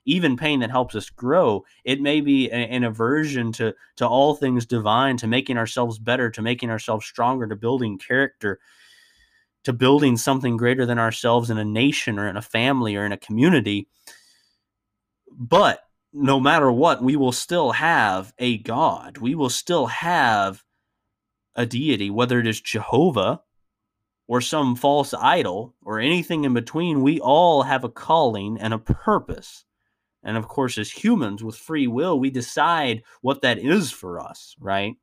even 0.06 0.38
pain 0.38 0.60
that 0.60 0.70
helps 0.70 0.94
us 0.94 1.10
grow. 1.10 1.66
It 1.86 2.02
may 2.02 2.22
be 2.22 2.52
an 2.52 2.84
aversion 2.84 3.52
to 3.54 3.74
to 3.96 4.08
all 4.08 4.36
things 4.36 4.68
divine, 4.68 5.18
to 5.18 5.28
making 5.28 5.58
ourselves 5.58 5.98
better, 5.98 6.30
to 6.30 6.42
making 6.44 6.70
ourselves 6.70 7.08
stronger, 7.08 7.48
to 7.48 7.56
building 7.56 7.98
character 7.98 8.60
to 9.68 9.74
building 9.74 10.16
something 10.16 10.56
greater 10.56 10.86
than 10.86 10.98
ourselves 10.98 11.50
in 11.50 11.58
a 11.58 11.66
nation 11.66 12.18
or 12.18 12.30
in 12.30 12.38
a 12.38 12.42
family 12.42 12.96
or 12.96 13.06
in 13.06 13.12
a 13.12 13.18
community. 13.18 13.90
But 15.30 15.82
no 16.14 16.40
matter 16.40 16.72
what, 16.72 17.04
we 17.04 17.18
will 17.18 17.34
still 17.34 17.74
have 17.74 18.34
a 18.40 18.60
God. 18.60 19.18
We 19.18 19.36
will 19.36 19.50
still 19.50 19.88
have 19.88 20.64
a 21.54 21.66
deity, 21.66 22.10
whether 22.10 22.40
it 22.40 22.48
is 22.48 22.62
Jehovah 22.62 23.42
or 24.26 24.40
some 24.40 24.78
false 24.78 25.14
idol 25.14 25.76
or 25.84 26.00
anything 26.00 26.46
in 26.46 26.54
between. 26.54 27.04
We 27.04 27.20
all 27.20 27.64
have 27.64 27.84
a 27.84 27.90
calling 27.90 28.58
and 28.62 28.74
a 28.74 28.80
purpose. 28.80 29.66
And 30.24 30.38
of 30.38 30.48
course, 30.48 30.78
as 30.78 30.90
humans 30.90 31.44
with 31.44 31.58
free 31.58 31.88
will, 31.88 32.18
we 32.18 32.30
decide 32.30 33.04
what 33.20 33.42
that 33.42 33.60
is 33.60 33.92
for 33.92 34.18
us, 34.22 34.56
right? 34.62 34.94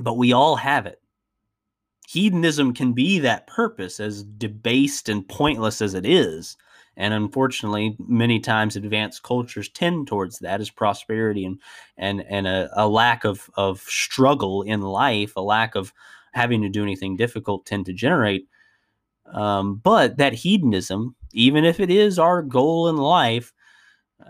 But 0.00 0.14
we 0.14 0.32
all 0.32 0.56
have 0.56 0.86
it 0.86 1.00
hedonism 2.08 2.72
can 2.72 2.94
be 2.94 3.18
that 3.18 3.46
purpose, 3.46 4.00
as 4.00 4.24
debased 4.24 5.10
and 5.10 5.28
pointless 5.28 5.82
as 5.82 5.92
it 5.92 6.06
is. 6.06 6.56
And 6.96 7.12
unfortunately, 7.12 7.96
many 7.98 8.40
times 8.40 8.76
advanced 8.76 9.22
cultures 9.22 9.68
tend 9.68 10.06
towards 10.06 10.38
that 10.38 10.60
as 10.60 10.70
prosperity 10.70 11.44
and 11.44 11.60
and 11.98 12.22
and 12.22 12.46
a, 12.46 12.70
a 12.72 12.88
lack 12.88 13.24
of 13.24 13.50
of 13.56 13.80
struggle 13.80 14.62
in 14.62 14.80
life, 14.80 15.36
a 15.36 15.42
lack 15.42 15.74
of 15.74 15.92
having 16.32 16.62
to 16.62 16.70
do 16.70 16.82
anything 16.82 17.14
difficult 17.14 17.66
tend 17.66 17.84
to 17.86 17.92
generate. 17.92 18.48
Um, 19.26 19.76
but 19.76 20.16
that 20.16 20.32
hedonism, 20.32 21.14
even 21.32 21.66
if 21.66 21.78
it 21.78 21.90
is 21.90 22.18
our 22.18 22.40
goal 22.40 22.88
in 22.88 22.96
life, 22.96 23.52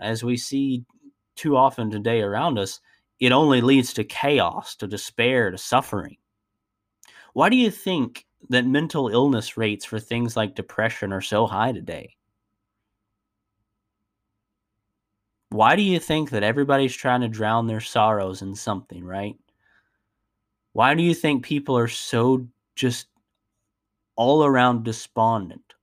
as 0.01 0.21
we 0.21 0.35
see 0.35 0.83
too 1.37 1.55
often 1.55 1.89
today 1.89 2.21
around 2.21 2.59
us, 2.59 2.81
it 3.21 3.31
only 3.31 3.61
leads 3.61 3.93
to 3.93 4.03
chaos, 4.03 4.75
to 4.75 4.87
despair, 4.87 5.49
to 5.49 5.57
suffering. 5.57 6.17
Why 7.39 7.47
do 7.47 7.55
you 7.55 7.71
think 7.71 8.25
that 8.49 8.65
mental 8.65 9.07
illness 9.07 9.55
rates 9.55 9.85
for 9.85 9.97
things 9.97 10.35
like 10.35 10.55
depression 10.55 11.13
are 11.13 11.21
so 11.21 11.47
high 11.47 11.71
today? 11.71 12.17
Why 15.47 15.77
do 15.77 15.81
you 15.81 15.99
think 15.99 16.31
that 16.31 16.43
everybody's 16.43 16.93
trying 16.93 17.21
to 17.21 17.29
drown 17.29 17.65
their 17.65 17.79
sorrows 17.79 18.41
in 18.41 18.55
something, 18.55 19.05
right? 19.05 19.37
Why 20.73 20.93
do 20.95 21.01
you 21.01 21.13
think 21.13 21.45
people 21.45 21.77
are 21.77 21.87
so 21.87 22.45
just 22.75 23.07
all 24.17 24.43
around 24.43 24.83
despondent, 24.83 25.75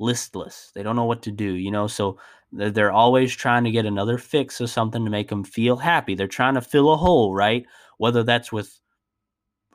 listless? 0.00 0.72
They 0.74 0.82
don't 0.82 0.96
know 0.96 1.04
what 1.04 1.22
to 1.22 1.30
do, 1.30 1.52
you 1.52 1.70
know? 1.70 1.86
So 1.86 2.18
they're 2.50 2.90
always 2.90 3.32
trying 3.32 3.62
to 3.62 3.70
get 3.70 3.86
another 3.86 4.18
fix 4.18 4.60
of 4.60 4.70
something 4.70 5.04
to 5.04 5.10
make 5.10 5.28
them 5.28 5.44
feel 5.44 5.76
happy. 5.76 6.16
They're 6.16 6.26
trying 6.26 6.54
to 6.54 6.60
fill 6.60 6.92
a 6.92 6.96
hole, 6.96 7.32
right? 7.32 7.64
Whether 7.98 8.24
that's 8.24 8.50
with 8.50 8.80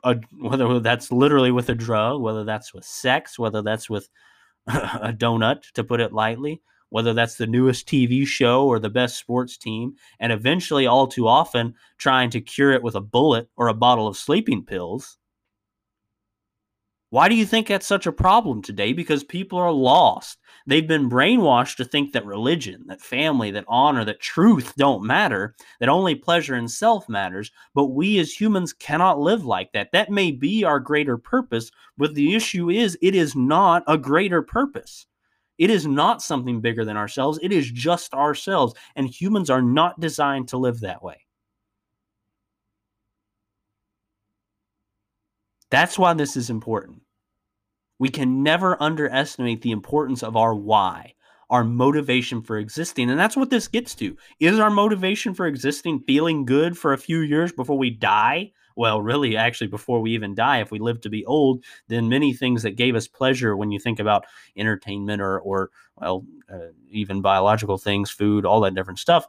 a, 0.04 0.16
whether 0.38 0.80
that's 0.80 1.12
literally 1.12 1.52
with 1.52 1.68
a 1.68 1.74
drug, 1.74 2.20
whether 2.20 2.44
that's 2.44 2.74
with 2.74 2.84
sex, 2.84 3.38
whether 3.38 3.62
that's 3.62 3.88
with 3.88 4.08
a 4.66 5.12
donut, 5.12 5.70
to 5.72 5.84
put 5.84 6.00
it 6.00 6.12
lightly, 6.12 6.62
whether 6.90 7.14
that's 7.14 7.36
the 7.36 7.46
newest 7.46 7.86
TV 7.88 8.26
show 8.26 8.66
or 8.66 8.78
the 8.78 8.90
best 8.90 9.18
sports 9.18 9.56
team, 9.56 9.94
and 10.20 10.32
eventually, 10.32 10.86
all 10.86 11.06
too 11.06 11.26
often, 11.26 11.74
trying 11.98 12.30
to 12.30 12.40
cure 12.40 12.72
it 12.72 12.82
with 12.82 12.94
a 12.94 13.00
bullet 13.00 13.48
or 13.56 13.68
a 13.68 13.74
bottle 13.74 14.06
of 14.06 14.16
sleeping 14.16 14.64
pills. 14.64 15.18
Why 17.12 17.28
do 17.28 17.34
you 17.34 17.44
think 17.44 17.66
that's 17.66 17.86
such 17.86 18.06
a 18.06 18.10
problem 18.10 18.62
today? 18.62 18.94
Because 18.94 19.22
people 19.22 19.58
are 19.58 19.70
lost. 19.70 20.38
They've 20.66 20.88
been 20.88 21.10
brainwashed 21.10 21.76
to 21.76 21.84
think 21.84 22.12
that 22.12 22.24
religion, 22.24 22.84
that 22.86 23.02
family, 23.02 23.50
that 23.50 23.66
honor, 23.68 24.02
that 24.06 24.20
truth 24.20 24.72
don't 24.78 25.04
matter, 25.04 25.54
that 25.78 25.90
only 25.90 26.14
pleasure 26.14 26.56
in 26.56 26.68
self 26.68 27.06
matters. 27.10 27.50
But 27.74 27.88
we 27.88 28.18
as 28.18 28.32
humans 28.32 28.72
cannot 28.72 29.20
live 29.20 29.44
like 29.44 29.72
that. 29.72 29.92
That 29.92 30.10
may 30.10 30.30
be 30.30 30.64
our 30.64 30.80
greater 30.80 31.18
purpose, 31.18 31.70
but 31.98 32.14
the 32.14 32.34
issue 32.34 32.70
is 32.70 32.96
it 33.02 33.14
is 33.14 33.36
not 33.36 33.82
a 33.86 33.98
greater 33.98 34.40
purpose. 34.40 35.04
It 35.58 35.68
is 35.68 35.86
not 35.86 36.22
something 36.22 36.62
bigger 36.62 36.82
than 36.82 36.96
ourselves. 36.96 37.38
It 37.42 37.52
is 37.52 37.70
just 37.70 38.14
ourselves. 38.14 38.72
And 38.96 39.06
humans 39.06 39.50
are 39.50 39.60
not 39.60 40.00
designed 40.00 40.48
to 40.48 40.56
live 40.56 40.80
that 40.80 41.02
way. 41.02 41.26
That's 45.72 45.98
why 45.98 46.12
this 46.12 46.36
is 46.36 46.50
important. 46.50 47.00
We 47.98 48.10
can 48.10 48.42
never 48.42 48.80
underestimate 48.80 49.62
the 49.62 49.70
importance 49.70 50.22
of 50.22 50.36
our 50.36 50.54
why, 50.54 51.14
our 51.48 51.64
motivation 51.64 52.42
for 52.42 52.58
existing. 52.58 53.08
And 53.08 53.18
that's 53.18 53.38
what 53.38 53.48
this 53.48 53.68
gets 53.68 53.94
to. 53.94 54.14
Is 54.38 54.58
our 54.58 54.68
motivation 54.68 55.32
for 55.32 55.46
existing 55.46 56.00
feeling 56.06 56.44
good 56.44 56.76
for 56.76 56.92
a 56.92 56.98
few 56.98 57.20
years 57.20 57.52
before 57.52 57.78
we 57.78 57.88
die? 57.88 58.52
Well, 58.76 59.00
really, 59.00 59.34
actually, 59.34 59.68
before 59.68 60.02
we 60.02 60.12
even 60.12 60.34
die, 60.34 60.60
if 60.60 60.70
we 60.70 60.78
live 60.78 61.00
to 61.02 61.08
be 61.08 61.24
old, 61.24 61.64
then 61.88 62.06
many 62.06 62.34
things 62.34 62.62
that 62.64 62.76
gave 62.76 62.94
us 62.94 63.08
pleasure 63.08 63.56
when 63.56 63.70
you 63.70 63.78
think 63.78 63.98
about 63.98 64.26
entertainment 64.58 65.22
or, 65.22 65.40
or 65.40 65.70
well, 65.96 66.26
uh, 66.52 66.68
even 66.90 67.22
biological 67.22 67.78
things, 67.78 68.10
food, 68.10 68.44
all 68.44 68.60
that 68.60 68.74
different 68.74 68.98
stuff, 68.98 69.26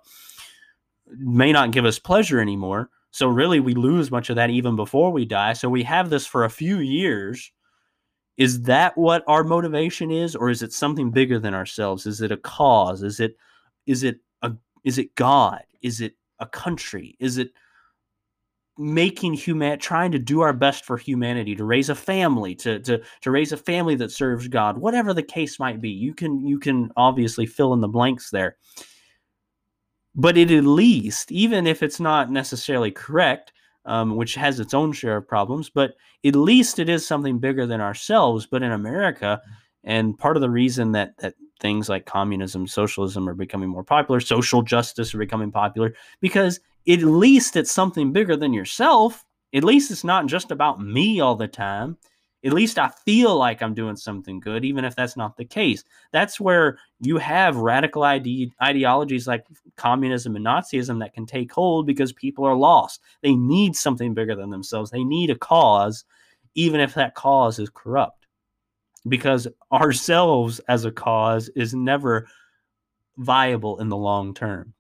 may 1.08 1.54
not 1.54 1.72
give 1.72 1.86
us 1.86 2.00
pleasure 2.00 2.42
anymore. 2.42 2.90
So 3.14 3.28
really, 3.28 3.60
we 3.60 3.76
lose 3.76 4.10
much 4.10 4.32
of 4.32 4.38
that 4.38 4.50
even 4.50 4.76
before 4.76 5.12
we 5.12 5.24
die. 5.24 5.54
So 5.54 5.70
we 5.70 5.84
have 5.84 6.10
this 6.10 6.26
for 6.26 6.46
a 6.46 6.50
few 6.50 6.80
years. 6.80 7.52
Is 8.38 8.64
that 8.64 8.98
what 8.98 9.24
our 9.28 9.44
motivation 9.44 10.10
is, 10.10 10.36
or 10.36 10.50
is 10.50 10.64
it 10.64 10.74
something 10.74 11.12
bigger 11.12 11.38
than 11.38 11.54
ourselves? 11.54 12.08
Is 12.08 12.22
it 12.22 12.32
a 12.32 12.38
cause? 12.38 13.04
Is 13.04 13.20
it 13.20 13.38
is 13.86 14.02
it 14.02 14.20
a 14.42 14.54
is 14.84 14.98
it 14.98 15.14
God? 15.14 15.62
Is 15.84 16.02
it 16.02 16.16
a 16.40 16.48
country? 16.48 17.16
Is 17.20 17.38
it 17.38 17.52
making 18.80 19.34
human 19.34 19.78
trying 19.78 20.12
to 20.12 20.18
do 20.18 20.42
our 20.42 20.52
best 20.52 20.84
for 20.84 20.98
humanity 20.98 21.56
to 21.56 21.66
raise 21.66 21.90
a 21.90 21.96
family 21.96 22.56
to 22.56 22.80
to 22.80 23.00
to 23.22 23.30
raise 23.30 23.52
a 23.52 23.58
family 23.58 23.94
that 23.94 24.10
serves 24.12 24.48
god 24.48 24.80
whatever 24.80 25.14
the 25.14 25.22
case 25.22 25.60
might 25.60 25.80
be 25.80 25.92
you 25.92 26.12
can 26.12 26.44
you 26.44 26.58
can 26.58 26.90
obviously 26.98 27.46
fill 27.46 27.76
in 27.76 27.82
the 27.82 27.88
blanks 27.88 28.32
there 28.32 28.58
but 30.16 30.38
it 30.38 30.52
at 30.52 30.66
least, 30.66 31.32
even 31.32 31.68
if 31.68 31.82
it's 31.82 32.00
not 32.00 32.32
necessarily 32.32 32.92
correct, 32.92 33.52
um, 33.86 34.16
which 34.16 34.36
has 34.36 34.60
its 34.60 34.74
own 34.74 34.94
share 34.94 35.18
of 35.18 35.28
problems, 35.28 35.70
but 35.70 35.94
at 36.26 36.36
least 36.36 36.80
it 36.80 36.90
is 36.90 37.06
something 37.06 37.40
bigger 37.40 37.66
than 37.66 37.82
ourselves. 37.82 38.46
But 38.46 38.64
in 38.64 38.72
America, 38.72 39.42
and 39.84 40.18
part 40.18 40.38
of 40.38 40.42
the 40.42 40.50
reason 40.50 40.92
that 40.94 41.18
that 41.18 41.36
things 41.60 41.90
like 41.90 42.06
communism, 42.06 42.68
socialism 42.68 43.28
are 43.28 43.34
becoming 43.34 43.70
more 43.70 43.84
popular, 43.84 44.20
social 44.20 44.62
justice 44.62 45.14
are 45.14 45.20
becoming 45.20 45.52
popular, 45.52 45.94
because 46.22 46.60
at 46.88 47.00
least 47.00 47.56
it's 47.56 47.72
something 47.72 48.12
bigger 48.12 48.36
than 48.36 48.54
yourself. 48.54 49.26
At 49.54 49.64
least 49.64 49.92
it's 49.92 50.04
not 50.04 50.26
just 50.26 50.52
about 50.52 50.82
me 50.82 51.20
all 51.20 51.36
the 51.36 51.48
time 51.48 51.98
at 52.46 52.54
least 52.54 52.78
I 52.78 52.90
feel 52.90 53.38
like 53.38 53.62
I'm 53.62 53.74
doing 53.74 53.96
something 53.96 54.40
good, 54.40 54.66
even 54.66 54.84
if 54.84 54.96
that's 54.96 55.16
not 55.16 55.38
the 55.38 55.46
case. 55.46 55.84
That's 56.12 56.40
where 56.40 56.78
you 57.00 57.18
have 57.18 57.56
radical 57.56 58.04
ide- 58.04 58.52
ideologies 58.62 59.28
like 59.28 59.46
communism 59.78 60.36
and 60.36 60.46
Nazism 60.46 61.00
that 61.00 61.14
can 61.14 61.26
take 61.26 61.52
hold 61.54 61.88
because 61.88 62.12
people 62.12 62.46
are 62.46 62.56
lost. 62.56 63.02
They 63.22 63.36
need 63.36 63.76
something 63.76 64.14
bigger 64.14 64.36
than 64.36 64.50
themselves, 64.50 64.92
they 64.92 65.04
need 65.04 65.30
a 65.30 65.36
cause, 65.36 66.04
even 66.56 66.82
if 66.82 66.94
that 66.96 67.16
cause 67.16 67.60
is 67.60 67.70
corrupt. 67.70 68.28
Because 69.08 69.48
ourselves 69.72 70.60
as 70.68 70.86
a 70.86 70.92
cause 70.92 71.50
is 71.50 71.74
never 71.74 72.28
viable 73.18 73.80
in 73.80 73.90
the 73.90 73.98
long 73.98 74.34
term. 74.34 74.74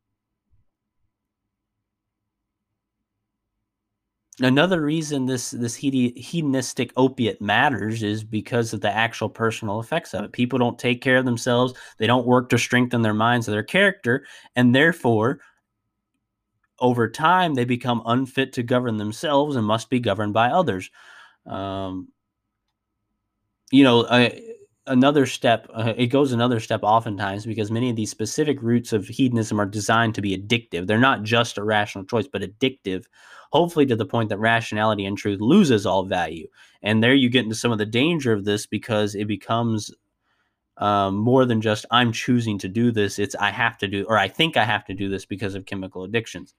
Another 4.40 4.82
reason 4.82 5.28
this 5.28 5.52
this 5.52 5.76
hedonistic 5.76 6.92
opiate 6.98 7.40
matters 7.40 8.02
is 8.02 8.24
because 8.24 8.74
of 8.74 8.82
the 8.82 8.90
actual 8.90 9.30
personal 9.30 9.80
effects 9.80 10.14
of 10.16 10.24
it. 10.24 10.32
People 10.32 10.58
don't 10.58 10.80
take 10.80 11.02
care 11.02 11.18
of 11.18 11.26
themselves. 11.26 11.74
They 12.00 12.08
don't 12.08 12.26
work 12.26 12.50
to 12.50 12.58
strengthen 12.58 13.04
their 13.04 13.14
minds 13.14 13.48
or 13.48 13.52
their 13.52 13.64
character, 13.64 14.26
and 14.56 14.74
therefore, 14.74 15.40
over 16.80 17.08
time 17.10 17.54
they 17.54 17.66
become 17.66 18.02
unfit 18.06 18.54
to 18.54 18.64
govern 18.64 18.98
themselves 18.98 19.56
and 19.56 19.68
must 19.68 19.92
be 19.92 20.00
governed 20.00 20.34
by 20.34 20.50
others. 20.50 20.90
Um, 21.46 22.08
you 23.72 23.84
know, 23.84 24.06
another 24.88 25.26
step, 25.26 25.68
uh, 25.74 25.94
it 25.96 26.08
goes 26.08 26.32
another 26.32 26.60
step 26.60 26.82
oftentimes 26.84 27.46
because 27.46 27.72
many 27.72 27.90
of 27.90 27.96
these 27.96 28.12
specific 28.12 28.62
roots 28.62 28.94
of 28.94 29.08
hedonism 29.08 29.60
are 29.60 29.66
designed 29.66 30.16
to 30.16 30.22
be 30.22 30.38
addictive. 30.38 30.88
They're 30.88 30.98
not 30.98 31.24
just 31.24 31.58
a 31.58 31.64
rational 31.64 32.06
choice, 32.06 32.28
but 32.28 32.42
addictive, 32.42 33.06
hopefully 33.54 33.86
to 33.86 33.96
the 33.96 34.06
point 34.06 34.30
that 34.30 34.40
rationality 34.40 35.06
and 35.06 35.16
truth 35.16 35.40
loses 35.40 35.86
all 35.86 36.04
value. 36.04 36.48
And 36.82 37.04
there 37.04 37.14
you 37.14 37.30
get 37.30 37.44
into 37.44 37.56
some 37.56 37.72
of 37.72 37.78
the 37.78 37.86
danger 37.86 38.34
of 38.34 38.46
this 38.46 38.66
because 38.66 39.14
it 39.14 39.28
becomes 39.28 39.94
um, 40.78 41.18
more 41.18 41.46
than 41.46 41.62
just 41.62 41.86
I'm 41.92 42.12
choosing 42.12 42.58
to 42.58 42.68
do 42.68 42.92
this. 42.92 43.20
It's 43.20 43.36
I 43.36 43.52
have 43.52 43.78
to 43.78 43.88
do, 43.88 44.06
or 44.10 44.18
I 44.18 44.28
think 44.28 44.58
I 44.58 44.64
have 44.64 44.84
to 44.86 44.96
do 44.96 45.08
this 45.08 45.26
because 45.26 45.54
of 45.54 45.68
chemical 45.68 46.04
addictions. 46.04 46.56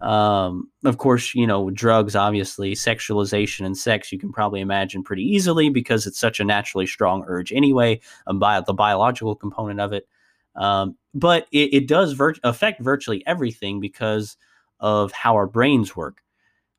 Um, 0.00 0.70
of 0.84 0.98
course, 0.98 1.36
you 1.36 1.46
know, 1.46 1.70
drugs, 1.70 2.16
obviously, 2.16 2.72
sexualization 2.72 3.64
and 3.64 3.78
sex, 3.78 4.10
you 4.10 4.18
can 4.18 4.32
probably 4.32 4.60
imagine 4.60 5.04
pretty 5.04 5.22
easily 5.22 5.68
because 5.68 6.04
it's 6.04 6.18
such 6.18 6.40
a 6.40 6.44
naturally 6.44 6.88
strong 6.88 7.22
urge 7.28 7.52
anyway, 7.52 8.00
by 8.34 8.60
the 8.60 8.74
biological 8.74 9.36
component 9.36 9.78
of 9.78 9.92
it. 9.92 10.08
Um, 10.56 10.96
but 11.14 11.46
it, 11.52 11.72
it 11.74 11.86
does 11.86 12.14
vir- 12.14 12.34
affect 12.42 12.82
virtually 12.82 13.24
everything 13.24 13.78
because 13.78 14.36
of 14.80 15.12
how 15.12 15.34
our 15.36 15.46
brains 15.46 15.94
work. 15.94 16.23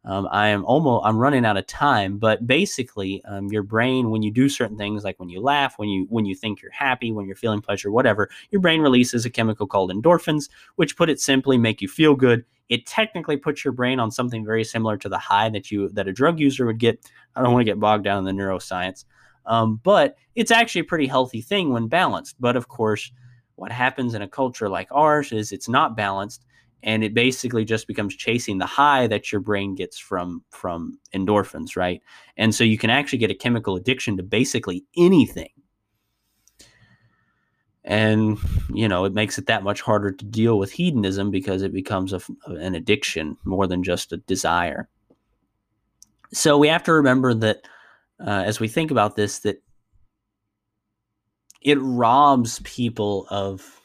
Um, 0.05 0.27
I 0.31 0.49
am 0.49 0.63
almost 0.65 1.05
I'm 1.05 1.17
running 1.17 1.45
out 1.45 1.57
of 1.57 1.65
time, 1.65 2.17
but 2.17 2.45
basically, 2.45 3.23
um, 3.25 3.47
your 3.47 3.63
brain 3.63 4.11
when 4.11 4.21
you 4.21 4.31
do 4.31 4.47
certain 4.49 4.77
things, 4.77 5.03
like 5.03 5.19
when 5.19 5.29
you 5.29 5.41
laugh, 5.41 5.79
when 5.79 5.89
you 5.89 6.05
when 6.09 6.25
you 6.25 6.35
think 6.35 6.61
you're 6.61 6.71
happy, 6.71 7.11
when 7.11 7.25
you're 7.25 7.35
feeling 7.35 7.61
pleasure, 7.61 7.89
whatever, 7.89 8.29
your 8.51 8.61
brain 8.61 8.81
releases 8.81 9.25
a 9.25 9.29
chemical 9.31 9.65
called 9.65 9.91
endorphins, 9.91 10.49
which, 10.75 10.95
put 10.95 11.09
it 11.09 11.19
simply, 11.19 11.57
make 11.57 11.81
you 11.81 11.87
feel 11.87 12.15
good. 12.15 12.45
It 12.69 12.85
technically 12.85 13.37
puts 13.37 13.65
your 13.65 13.73
brain 13.73 13.99
on 13.99 14.11
something 14.11 14.45
very 14.45 14.63
similar 14.63 14.95
to 14.97 15.09
the 15.09 15.17
high 15.17 15.49
that 15.49 15.71
you 15.71 15.89
that 15.89 16.07
a 16.07 16.13
drug 16.13 16.39
user 16.39 16.67
would 16.67 16.79
get. 16.79 17.11
I 17.35 17.41
don't 17.41 17.53
want 17.53 17.61
to 17.61 17.71
get 17.71 17.79
bogged 17.79 18.03
down 18.03 18.25
in 18.27 18.35
the 18.35 18.43
neuroscience, 18.43 19.05
um, 19.47 19.79
but 19.83 20.17
it's 20.35 20.51
actually 20.51 20.81
a 20.81 20.85
pretty 20.85 21.07
healthy 21.07 21.41
thing 21.41 21.71
when 21.71 21.87
balanced. 21.87 22.35
But 22.39 22.55
of 22.55 22.67
course, 22.67 23.11
what 23.55 23.71
happens 23.71 24.13
in 24.13 24.21
a 24.21 24.27
culture 24.27 24.69
like 24.69 24.87
ours 24.91 25.31
is 25.31 25.51
it's 25.51 25.69
not 25.69 25.97
balanced 25.97 26.45
and 26.85 27.03
it 27.03 27.15
basically 27.15 27.65
just 27.65 27.87
becomes 27.87 28.15
chasing 28.15 28.59
the 28.59 28.65
high 28.65 29.07
that 29.07 29.31
your 29.31 29.41
brain 29.41 29.75
gets 29.75 29.97
from 29.97 30.43
from 30.51 30.97
endorphins 31.13 31.75
right? 31.75 32.01
And 32.37 32.55
so 32.55 32.63
you 32.63 32.77
can 32.77 32.89
actually 32.89 33.19
get 33.19 33.31
a 33.31 33.35
chemical 33.35 33.75
addiction 33.75 34.15
to 34.17 34.23
basically 34.23 34.85
anything. 34.95 35.49
And 37.83 38.37
you 38.73 38.87
know 38.87 39.03
it 39.05 39.13
makes 39.13 39.37
it 39.37 39.47
that 39.47 39.63
much 39.63 39.81
harder 39.81 40.11
to 40.11 40.25
deal 40.25 40.57
with 40.57 40.71
hedonism 40.71 41.31
because 41.31 41.61
it 41.61 41.73
becomes 41.73 42.13
a, 42.13 42.21
an 42.45 42.75
addiction 42.75 43.37
more 43.43 43.67
than 43.67 43.83
just 43.83 44.13
a 44.13 44.17
desire. 44.17 44.87
So 46.33 46.57
we 46.57 46.67
have 46.67 46.83
to 46.83 46.93
remember 46.93 47.33
that 47.33 47.67
uh, 48.19 48.43
as 48.45 48.59
we 48.59 48.67
think 48.67 48.91
about 48.91 49.15
this 49.15 49.39
that 49.39 49.61
it 51.61 51.77
robs 51.81 52.59
people 52.63 53.25
of 53.29 53.81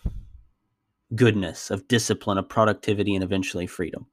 goodness, 1.15 1.71
of 1.71 1.89
discipline, 1.89 2.39
of 2.39 2.49
productivity, 2.49 3.15
and 3.15 3.25
eventually 3.25 3.67
freedom. 3.67 4.07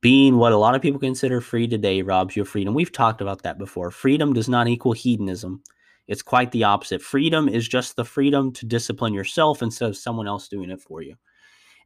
Being 0.00 0.36
what 0.36 0.52
a 0.52 0.58
lot 0.58 0.74
of 0.74 0.82
people 0.82 1.00
consider 1.00 1.40
free 1.40 1.66
today 1.66 2.02
robs 2.02 2.36
you 2.36 2.42
of 2.42 2.48
freedom. 2.48 2.74
We've 2.74 2.92
talked 2.92 3.20
about 3.20 3.42
that 3.42 3.58
before. 3.58 3.90
Freedom 3.90 4.32
does 4.32 4.48
not 4.48 4.68
equal 4.68 4.92
hedonism. 4.92 5.62
It's 6.06 6.22
quite 6.22 6.52
the 6.52 6.64
opposite. 6.64 7.02
Freedom 7.02 7.48
is 7.48 7.66
just 7.66 7.96
the 7.96 8.04
freedom 8.04 8.52
to 8.52 8.66
discipline 8.66 9.12
yourself 9.12 9.62
instead 9.62 9.88
of 9.88 9.96
someone 9.96 10.28
else 10.28 10.48
doing 10.48 10.70
it 10.70 10.80
for 10.80 11.02
you. 11.02 11.16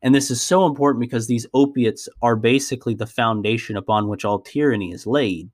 And 0.02 0.14
this 0.14 0.30
is 0.30 0.40
so 0.40 0.66
important 0.66 1.00
because 1.00 1.26
these 1.26 1.46
opiates 1.54 2.08
are 2.22 2.36
basically 2.36 2.94
the 2.94 3.06
foundation 3.06 3.76
upon 3.76 4.08
which 4.08 4.24
all 4.24 4.40
tyranny 4.40 4.92
is 4.92 5.06
laid, 5.06 5.50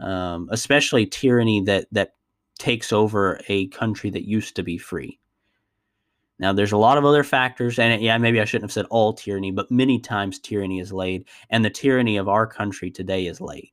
um, 0.00 0.48
especially 0.50 1.06
tyranny 1.06 1.62
that 1.62 1.86
that 1.92 2.14
takes 2.58 2.92
over 2.92 3.40
a 3.48 3.68
country 3.68 4.10
that 4.10 4.28
used 4.28 4.56
to 4.56 4.62
be 4.62 4.78
free. 4.78 5.18
Now, 6.38 6.52
there's 6.52 6.72
a 6.72 6.76
lot 6.76 6.98
of 6.98 7.04
other 7.04 7.24
factors, 7.24 7.78
and 7.78 8.00
yeah, 8.00 8.16
maybe 8.18 8.40
I 8.40 8.44
shouldn't 8.44 8.70
have 8.70 8.72
said 8.72 8.86
all 8.90 9.12
tyranny, 9.12 9.50
but 9.50 9.70
many 9.70 9.98
times 9.98 10.38
tyranny 10.38 10.78
is 10.78 10.92
laid, 10.92 11.26
and 11.50 11.64
the 11.64 11.70
tyranny 11.70 12.16
of 12.16 12.28
our 12.28 12.46
country 12.46 12.90
today 12.90 13.26
is 13.26 13.40
laid. 13.40 13.72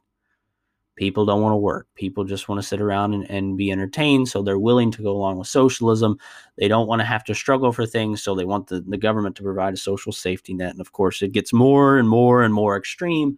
People 0.96 1.26
don't 1.26 1.42
want 1.42 1.52
to 1.52 1.58
work. 1.58 1.88
People 1.96 2.24
just 2.24 2.48
want 2.48 2.62
to 2.62 2.68
sit 2.68 2.80
around 2.82 3.14
and, 3.14 3.30
and 3.30 3.58
be 3.58 3.72
entertained, 3.72 4.30
so 4.30 4.42
they're 4.42 4.58
willing 4.58 4.92
to 4.92 5.04
go 5.04 5.12
along 5.12 5.38
with 5.38 5.48
socialism. 5.48 6.18
They 6.58 6.68
don't 6.68 6.88
want 6.88 7.02
to 7.02 7.06
have 7.06 7.24
to 7.26 7.36
struggle 7.36 7.72
for 7.72 7.86
things, 7.86 8.24
so 8.24 8.34
they 8.34 8.46
want 8.46 8.68
the, 8.68 8.80
the 8.82 8.98
government 8.98 9.36
to 9.36 9.44
provide 9.44 9.74
a 9.74 9.78
social 9.78 10.12
safety 10.12 10.54
net. 10.54 10.72
And 10.72 10.82
of 10.82 10.94
course, 10.94 11.22
it 11.22 11.34
gets 11.34 11.54
more 11.54 11.98
and 11.98 12.08
more 12.08 12.44
and 12.44 12.54
more 12.54 12.78
extreme 12.78 13.38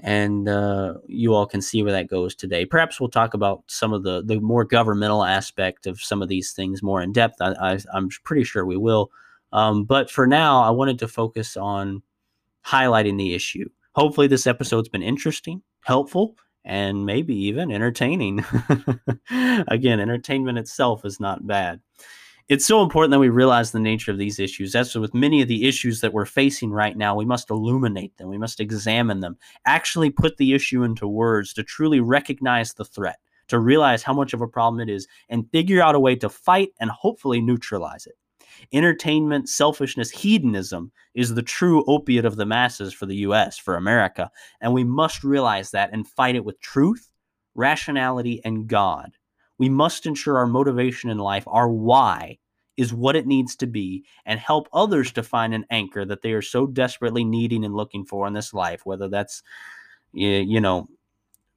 and 0.00 0.48
uh, 0.48 0.94
you 1.06 1.34
all 1.34 1.46
can 1.46 1.62
see 1.62 1.82
where 1.82 1.92
that 1.92 2.08
goes 2.08 2.34
today. 2.34 2.64
Perhaps 2.66 3.00
we'll 3.00 3.08
talk 3.08 3.34
about 3.34 3.62
some 3.66 3.92
of 3.92 4.02
the 4.02 4.22
the 4.24 4.40
more 4.40 4.64
governmental 4.64 5.24
aspect 5.24 5.86
of 5.86 6.00
some 6.00 6.22
of 6.22 6.28
these 6.28 6.52
things 6.52 6.82
more 6.82 7.00
in 7.00 7.12
depth. 7.12 7.36
I, 7.40 7.78
am 7.94 8.08
pretty 8.24 8.44
sure 8.44 8.64
we 8.64 8.76
will. 8.76 9.10
Um, 9.52 9.84
but 9.84 10.10
for 10.10 10.26
now, 10.26 10.62
I 10.62 10.70
wanted 10.70 10.98
to 10.98 11.08
focus 11.08 11.56
on 11.56 12.02
highlighting 12.66 13.18
the 13.18 13.34
issue. 13.34 13.68
Hopefully, 13.94 14.26
this 14.26 14.46
episode's 14.46 14.88
been 14.88 15.02
interesting, 15.02 15.62
helpful, 15.82 16.36
and 16.64 17.06
maybe 17.06 17.36
even 17.36 17.70
entertaining. 17.70 18.44
Again, 19.68 20.00
entertainment 20.00 20.58
itself 20.58 21.04
is 21.04 21.20
not 21.20 21.46
bad 21.46 21.80
it's 22.48 22.66
so 22.66 22.82
important 22.82 23.10
that 23.10 23.18
we 23.18 23.30
realize 23.30 23.72
the 23.72 23.80
nature 23.80 24.10
of 24.10 24.18
these 24.18 24.38
issues. 24.38 24.74
As 24.74 24.94
with 24.94 25.14
many 25.14 25.40
of 25.40 25.48
the 25.48 25.66
issues 25.66 26.00
that 26.00 26.12
we're 26.12 26.26
facing 26.26 26.70
right 26.70 26.96
now, 26.96 27.16
we 27.16 27.24
must 27.24 27.50
illuminate 27.50 28.16
them, 28.18 28.28
we 28.28 28.36
must 28.36 28.60
examine 28.60 29.20
them, 29.20 29.38
actually 29.66 30.10
put 30.10 30.36
the 30.36 30.52
issue 30.52 30.82
into 30.82 31.08
words 31.08 31.54
to 31.54 31.62
truly 31.62 32.00
recognize 32.00 32.74
the 32.74 32.84
threat, 32.84 33.18
to 33.48 33.58
realize 33.58 34.02
how 34.02 34.12
much 34.12 34.34
of 34.34 34.42
a 34.42 34.46
problem 34.46 34.86
it 34.86 34.92
is, 34.92 35.06
and 35.30 35.50
figure 35.52 35.80
out 35.80 35.94
a 35.94 36.00
way 36.00 36.14
to 36.16 36.28
fight 36.28 36.68
and 36.80 36.90
hopefully 36.90 37.40
neutralize 37.40 38.06
it. 38.06 38.14
Entertainment, 38.72 39.48
selfishness, 39.48 40.10
hedonism 40.10 40.92
is 41.14 41.34
the 41.34 41.42
true 41.42 41.82
opiate 41.86 42.26
of 42.26 42.36
the 42.36 42.46
masses 42.46 42.92
for 42.92 43.06
the 43.06 43.16
US, 43.16 43.56
for 43.56 43.76
America, 43.76 44.30
and 44.60 44.72
we 44.74 44.84
must 44.84 45.24
realize 45.24 45.70
that 45.70 45.90
and 45.94 46.06
fight 46.06 46.36
it 46.36 46.44
with 46.44 46.60
truth, 46.60 47.08
rationality, 47.54 48.42
and 48.44 48.66
God 48.66 49.12
we 49.58 49.68
must 49.68 50.06
ensure 50.06 50.38
our 50.38 50.46
motivation 50.46 51.10
in 51.10 51.18
life, 51.18 51.44
our 51.46 51.68
why, 51.68 52.38
is 52.76 52.92
what 52.92 53.16
it 53.16 53.26
needs 53.26 53.54
to 53.56 53.66
be 53.66 54.04
and 54.26 54.40
help 54.40 54.68
others 54.72 55.12
to 55.12 55.22
find 55.22 55.54
an 55.54 55.64
anchor 55.70 56.04
that 56.04 56.22
they 56.22 56.32
are 56.32 56.42
so 56.42 56.66
desperately 56.66 57.24
needing 57.24 57.64
and 57.64 57.74
looking 57.74 58.04
for 58.04 58.26
in 58.26 58.32
this 58.32 58.52
life, 58.52 58.84
whether 58.84 59.08
that's, 59.08 59.42
you 60.12 60.60
know, 60.60 60.88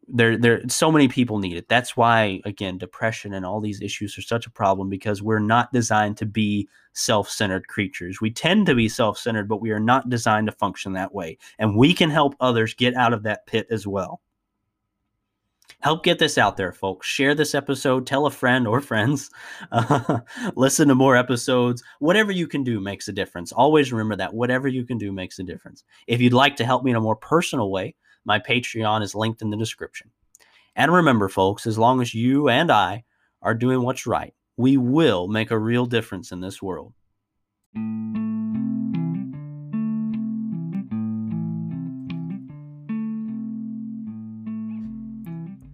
there 0.07 0.37
there 0.37 0.61
so 0.69 0.89
many 0.89 1.07
people 1.07 1.37
need 1.37 1.57
it. 1.57 1.67
That's 1.67 1.97
why 1.97 2.39
again 2.45 2.77
depression 2.77 3.33
and 3.33 3.45
all 3.45 3.59
these 3.59 3.81
issues 3.81 4.17
are 4.17 4.21
such 4.21 4.47
a 4.47 4.51
problem 4.51 4.89
because 4.89 5.21
we're 5.21 5.39
not 5.39 5.73
designed 5.73 6.15
to 6.17 6.25
be 6.25 6.69
self-centered 6.93 7.67
creatures. 7.67 8.21
We 8.21 8.31
tend 8.31 8.67
to 8.67 8.75
be 8.75 8.87
self-centered 8.87 9.49
but 9.49 9.59
we 9.59 9.71
are 9.71 9.81
not 9.81 10.09
designed 10.09 10.47
to 10.47 10.53
function 10.53 10.93
that 10.93 11.13
way. 11.13 11.37
And 11.59 11.75
we 11.75 11.93
can 11.93 12.09
help 12.09 12.35
others 12.39 12.73
get 12.73 12.95
out 12.95 13.11
of 13.11 13.23
that 13.23 13.45
pit 13.47 13.67
as 13.69 13.85
well 13.85 14.21
help 15.81 16.03
get 16.03 16.19
this 16.19 16.37
out 16.37 16.57
there, 16.57 16.71
folks. 16.71 17.07
Share 17.07 17.35
this 17.35 17.53
episode, 17.53 18.05
tell 18.05 18.25
a 18.25 18.31
friend 18.31 18.67
or 18.67 18.81
friends, 18.81 19.29
uh, 19.71 20.19
listen 20.55 20.87
to 20.87 20.95
more 20.95 21.15
episodes. 21.15 21.83
Whatever 21.99 22.31
you 22.31 22.47
can 22.47 22.63
do 22.63 22.79
makes 22.79 23.07
a 23.07 23.13
difference. 23.13 23.51
Always 23.51 23.91
remember 23.91 24.15
that 24.15 24.33
whatever 24.33 24.67
you 24.67 24.85
can 24.85 24.97
do 24.97 25.11
makes 25.11 25.39
a 25.39 25.43
difference. 25.43 25.83
If 26.07 26.21
you'd 26.21 26.33
like 26.33 26.55
to 26.57 26.65
help 26.65 26.83
me 26.83 26.91
in 26.91 26.97
a 26.97 27.01
more 27.01 27.15
personal 27.15 27.71
way, 27.71 27.95
my 28.25 28.39
Patreon 28.39 29.03
is 29.03 29.15
linked 29.15 29.41
in 29.41 29.49
the 29.49 29.57
description. 29.57 30.11
And 30.75 30.93
remember, 30.93 31.29
folks, 31.29 31.65
as 31.65 31.77
long 31.77 32.01
as 32.01 32.13
you 32.13 32.49
and 32.49 32.71
I 32.71 33.03
are 33.41 33.55
doing 33.55 33.81
what's 33.81 34.05
right, 34.05 34.33
we 34.57 34.77
will 34.77 35.27
make 35.27 35.51
a 35.51 35.57
real 35.57 35.85
difference 35.85 36.31
in 36.31 36.41
this 36.41 36.61
world. 36.61 36.93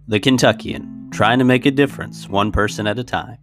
The 0.06 0.20
Kentuckian, 0.20 1.08
trying 1.12 1.38
to 1.38 1.46
make 1.46 1.64
a 1.64 1.70
difference 1.70 2.28
one 2.28 2.52
person 2.52 2.86
at 2.86 2.98
a 2.98 3.04
time. 3.04 3.38